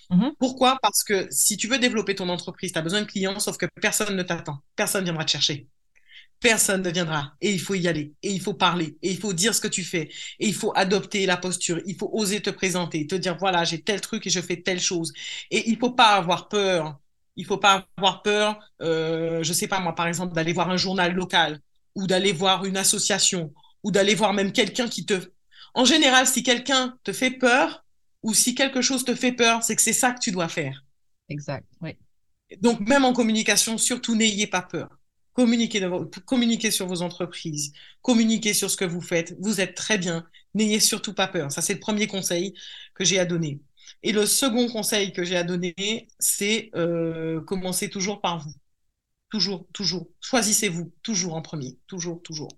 Mm-hmm. 0.09 0.33
Pourquoi? 0.39 0.77
Parce 0.81 1.03
que 1.03 1.27
si 1.29 1.57
tu 1.57 1.67
veux 1.67 1.79
développer 1.79 2.15
ton 2.15 2.29
entreprise, 2.29 2.71
tu 2.71 2.79
as 2.79 2.81
besoin 2.81 3.01
de 3.01 3.07
clients, 3.07 3.39
sauf 3.39 3.57
que 3.57 3.67
personne 3.81 4.15
ne 4.15 4.23
t'attend. 4.23 4.59
Personne 4.75 5.03
viendra 5.03 5.25
te 5.25 5.31
chercher. 5.31 5.67
Personne 6.39 6.81
ne 6.81 6.89
viendra. 6.89 7.33
Et 7.39 7.53
il 7.53 7.59
faut 7.59 7.75
y 7.75 7.87
aller. 7.87 8.13
Et 8.21 8.31
il 8.31 8.41
faut 8.41 8.53
parler. 8.53 8.97
Et 9.01 9.11
il 9.11 9.19
faut 9.19 9.31
dire 9.31 9.55
ce 9.55 9.61
que 9.61 9.67
tu 9.67 9.83
fais. 9.83 10.09
Et 10.39 10.47
il 10.47 10.53
faut 10.53 10.73
adopter 10.75 11.25
la 11.25 11.37
posture. 11.37 11.79
Il 11.85 11.95
faut 11.95 12.09
oser 12.11 12.41
te 12.41 12.49
présenter, 12.49 13.07
te 13.07 13.15
dire, 13.15 13.37
voilà, 13.37 13.63
j'ai 13.63 13.81
tel 13.81 14.01
truc 14.01 14.27
et 14.27 14.29
je 14.29 14.41
fais 14.41 14.61
telle 14.61 14.81
chose. 14.81 15.13
Et 15.51 15.69
il 15.69 15.77
faut 15.77 15.91
pas 15.91 16.15
avoir 16.15 16.49
peur 16.49 16.99
il 17.35 17.45
faut 17.45 17.57
pas 17.57 17.87
avoir 17.97 18.21
peur, 18.21 18.59
euh, 18.81 19.43
je 19.43 19.53
sais 19.53 19.67
pas 19.67 19.79
moi, 19.79 19.95
par 19.95 20.07
exemple, 20.07 20.33
d'aller 20.33 20.53
voir 20.53 20.69
un 20.69 20.77
journal 20.77 21.13
local 21.13 21.59
ou 21.95 22.07
d'aller 22.07 22.31
voir 22.31 22.65
une 22.65 22.77
association 22.77 23.53
ou 23.83 23.91
d'aller 23.91 24.15
voir 24.15 24.33
même 24.33 24.51
quelqu'un 24.51 24.87
qui 24.87 25.05
te... 25.05 25.19
En 25.73 25.85
général, 25.85 26.27
si 26.27 26.43
quelqu'un 26.43 26.97
te 27.03 27.11
fait 27.11 27.31
peur 27.31 27.83
ou 28.21 28.33
si 28.33 28.55
quelque 28.55 28.81
chose 28.81 29.03
te 29.03 29.15
fait 29.15 29.31
peur, 29.31 29.63
c'est 29.63 29.75
que 29.75 29.81
c'est 29.81 29.93
ça 29.93 30.11
que 30.11 30.19
tu 30.19 30.31
dois 30.31 30.47
faire. 30.47 30.83
Exact, 31.29 31.65
oui. 31.81 31.97
Donc, 32.61 32.79
même 32.81 33.05
en 33.05 33.13
communication, 33.13 33.77
surtout 33.77 34.15
n'ayez 34.15 34.47
pas 34.47 34.61
peur. 34.61 34.89
Communiquez, 35.33 35.89
communiquez 36.25 36.69
sur 36.69 36.85
vos 36.85 37.01
entreprises, 37.01 37.73
communiquez 38.03 38.53
sur 38.53 38.69
ce 38.69 38.77
que 38.77 38.85
vous 38.85 39.01
faites. 39.01 39.35
Vous 39.39 39.61
êtes 39.61 39.73
très 39.73 39.97
bien. 39.97 40.27
N'ayez 40.53 40.79
surtout 40.79 41.13
pas 41.13 41.27
peur. 41.27 41.51
Ça, 41.51 41.61
c'est 41.61 41.73
le 41.73 41.79
premier 41.79 42.05
conseil 42.05 42.53
que 42.93 43.03
j'ai 43.03 43.17
à 43.17 43.25
donner. 43.25 43.59
Et 44.03 44.11
le 44.11 44.25
second 44.25 44.67
conseil 44.67 45.13
que 45.13 45.23
j'ai 45.23 45.37
à 45.37 45.43
donner, 45.43 46.07
c'est 46.19 46.69
euh, 46.75 47.41
commencer 47.41 47.89
toujours 47.89 48.19
par 48.19 48.39
vous. 48.39 48.53
Toujours, 49.29 49.65
toujours. 49.73 50.07
Choisissez-vous, 50.19 50.91
toujours 51.01 51.35
en 51.35 51.41
premier. 51.41 51.79
Toujours, 51.87 52.21
toujours. 52.21 52.51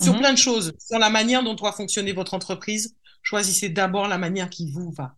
Sur 0.00 0.14
mhm. 0.14 0.20
plein 0.20 0.32
de 0.32 0.38
choses, 0.38 0.72
sur 0.78 0.98
la 0.98 1.10
manière 1.10 1.42
dont 1.42 1.54
doit 1.54 1.72
fonctionner 1.72 2.12
votre 2.12 2.34
entreprise, 2.34 2.96
choisissez 3.22 3.68
d'abord 3.68 4.08
la 4.08 4.18
manière 4.18 4.48
qui 4.48 4.70
vous 4.70 4.90
va. 4.92 5.16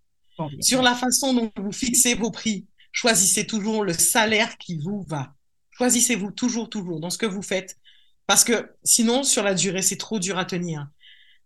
sur 0.60 0.82
la 0.82 0.94
façon 0.94 1.34
dont 1.34 1.52
vous 1.56 1.72
fixez 1.72 2.14
vos 2.14 2.30
prix, 2.30 2.66
choisissez 2.92 3.46
toujours 3.46 3.84
le 3.84 3.92
salaire 3.92 4.56
qui 4.56 4.78
vous 4.78 5.02
va. 5.02 5.34
Choisissez-vous 5.72 6.30
toujours, 6.30 6.70
toujours 6.70 7.00
dans 7.00 7.10
ce 7.10 7.18
que 7.18 7.26
vous 7.26 7.42
faites. 7.42 7.76
Parce 8.26 8.44
que 8.44 8.72
sinon, 8.84 9.22
sur 9.22 9.42
la 9.42 9.54
durée, 9.54 9.82
c'est 9.82 9.96
trop 9.96 10.18
dur 10.18 10.38
à 10.38 10.44
tenir. 10.44 10.88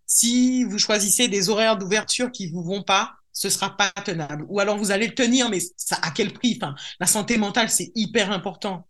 Si 0.06 0.64
vous 0.64 0.78
choisissez 0.78 1.28
des 1.28 1.48
horaires 1.48 1.78
d'ouverture 1.78 2.30
qui 2.30 2.48
vous 2.48 2.62
vont 2.62 2.82
pas, 2.82 3.16
ce 3.32 3.48
sera 3.50 3.76
pas 3.76 3.90
tenable. 4.04 4.44
Ou 4.48 4.60
alors 4.60 4.76
vous 4.76 4.90
allez 4.90 5.06
le 5.06 5.14
tenir, 5.14 5.48
mais 5.50 5.58
ça 5.76 5.96
à 6.02 6.10
quel 6.10 6.32
prix? 6.32 6.58
Enfin, 6.60 6.74
la 7.00 7.06
santé 7.06 7.38
mentale, 7.38 7.70
c'est 7.70 7.92
hyper 7.94 8.30
important. 8.30 8.86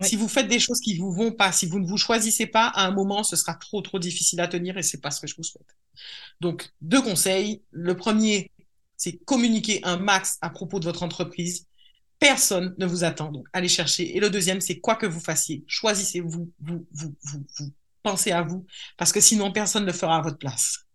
Si 0.00 0.16
vous 0.16 0.28
faites 0.28 0.48
des 0.48 0.58
choses 0.58 0.80
qui 0.80 0.98
vous 0.98 1.12
vont 1.12 1.32
pas, 1.32 1.52
si 1.52 1.66
vous 1.66 1.78
ne 1.78 1.86
vous 1.86 1.96
choisissez 1.96 2.46
pas, 2.46 2.66
à 2.66 2.86
un 2.86 2.90
moment, 2.90 3.22
ce 3.22 3.36
sera 3.36 3.54
trop 3.54 3.80
trop 3.80 3.98
difficile 3.98 4.40
à 4.40 4.48
tenir 4.48 4.76
et 4.76 4.82
c'est 4.82 5.00
pas 5.00 5.10
ce 5.10 5.20
que 5.20 5.26
je 5.26 5.36
vous 5.36 5.44
souhaite. 5.44 5.76
Donc, 6.40 6.68
deux 6.80 7.00
conseils. 7.00 7.62
Le 7.70 7.96
premier, 7.96 8.50
c'est 8.96 9.18
communiquer 9.24 9.80
un 9.84 9.96
max 9.96 10.38
à 10.40 10.50
propos 10.50 10.80
de 10.80 10.84
votre 10.84 11.02
entreprise. 11.02 11.66
Personne 12.18 12.74
ne 12.78 12.86
vous 12.86 13.04
attend, 13.04 13.30
donc 13.30 13.46
allez 13.52 13.68
chercher. 13.68 14.16
Et 14.16 14.20
le 14.20 14.30
deuxième, 14.30 14.60
c'est 14.60 14.80
quoi 14.80 14.96
que 14.96 15.06
vous 15.06 15.20
fassiez, 15.20 15.64
choisissez-vous, 15.66 16.50
vous, 16.60 16.86
vous, 16.92 17.14
vous, 17.22 17.44
vous, 17.58 17.72
pensez 18.02 18.32
à 18.32 18.42
vous, 18.42 18.66
parce 18.96 19.12
que 19.12 19.20
sinon 19.20 19.52
personne 19.52 19.84
ne 19.84 19.92
fera 19.92 20.16
à 20.16 20.22
votre 20.22 20.38
place. 20.38 20.86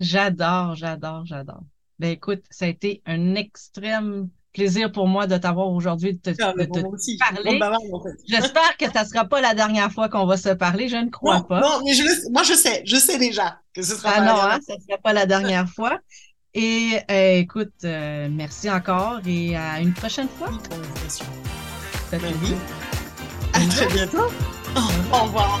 J'adore, 0.00 0.74
j'adore, 0.74 1.24
j'adore. 1.26 1.62
Ben 1.98 2.10
écoute, 2.10 2.42
ça 2.50 2.64
a 2.64 2.68
été 2.68 3.02
un 3.06 3.34
extrême 3.34 4.28
plaisir 4.54 4.90
pour 4.92 5.06
moi 5.06 5.26
de 5.26 5.36
t'avoir 5.36 5.68
aujourd'hui, 5.68 6.14
de 6.14 6.18
te, 6.18 6.42
ah, 6.42 6.54
ben, 6.56 6.68
parler. 7.18 7.60
J'espère 8.26 8.76
que 8.78 8.90
ça 8.90 9.04
sera 9.04 9.24
pas 9.24 9.40
la 9.40 9.54
dernière 9.54 9.92
fois 9.92 10.08
qu'on 10.08 10.26
va 10.26 10.36
se 10.36 10.50
parler. 10.50 10.88
Je 10.88 10.96
ne 10.96 11.10
crois 11.10 11.46
pas. 11.46 11.60
Non, 11.60 11.82
mais 11.84 11.92
je 11.92 12.04
moi 12.30 12.42
je 12.42 12.54
sais, 12.54 12.82
je 12.86 12.96
sais 12.96 13.18
déjà 13.18 13.58
que 13.74 13.82
ce 13.82 13.96
sera 13.96 14.10
ah, 14.10 14.18
pas 14.18 14.20
non, 14.20 14.36
la 14.36 14.54
hein, 14.54 14.58
ça 14.66 14.74
sera 14.86 14.98
pas 14.98 15.12
la 15.12 15.26
dernière 15.26 15.68
fois. 15.74 15.98
Et 16.54 17.00
euh, 17.10 17.38
écoute, 17.38 17.72
euh, 17.84 18.28
merci 18.30 18.70
encore 18.70 19.20
et 19.26 19.56
à 19.56 19.80
une 19.80 19.92
prochaine 19.92 20.28
fois. 20.28 20.50
Ben 22.12 22.20
oui, 22.22 22.54
À 23.52 23.60
très 23.66 23.86
bientôt. 23.88 24.28
Au 25.12 25.24
revoir. 25.24 25.60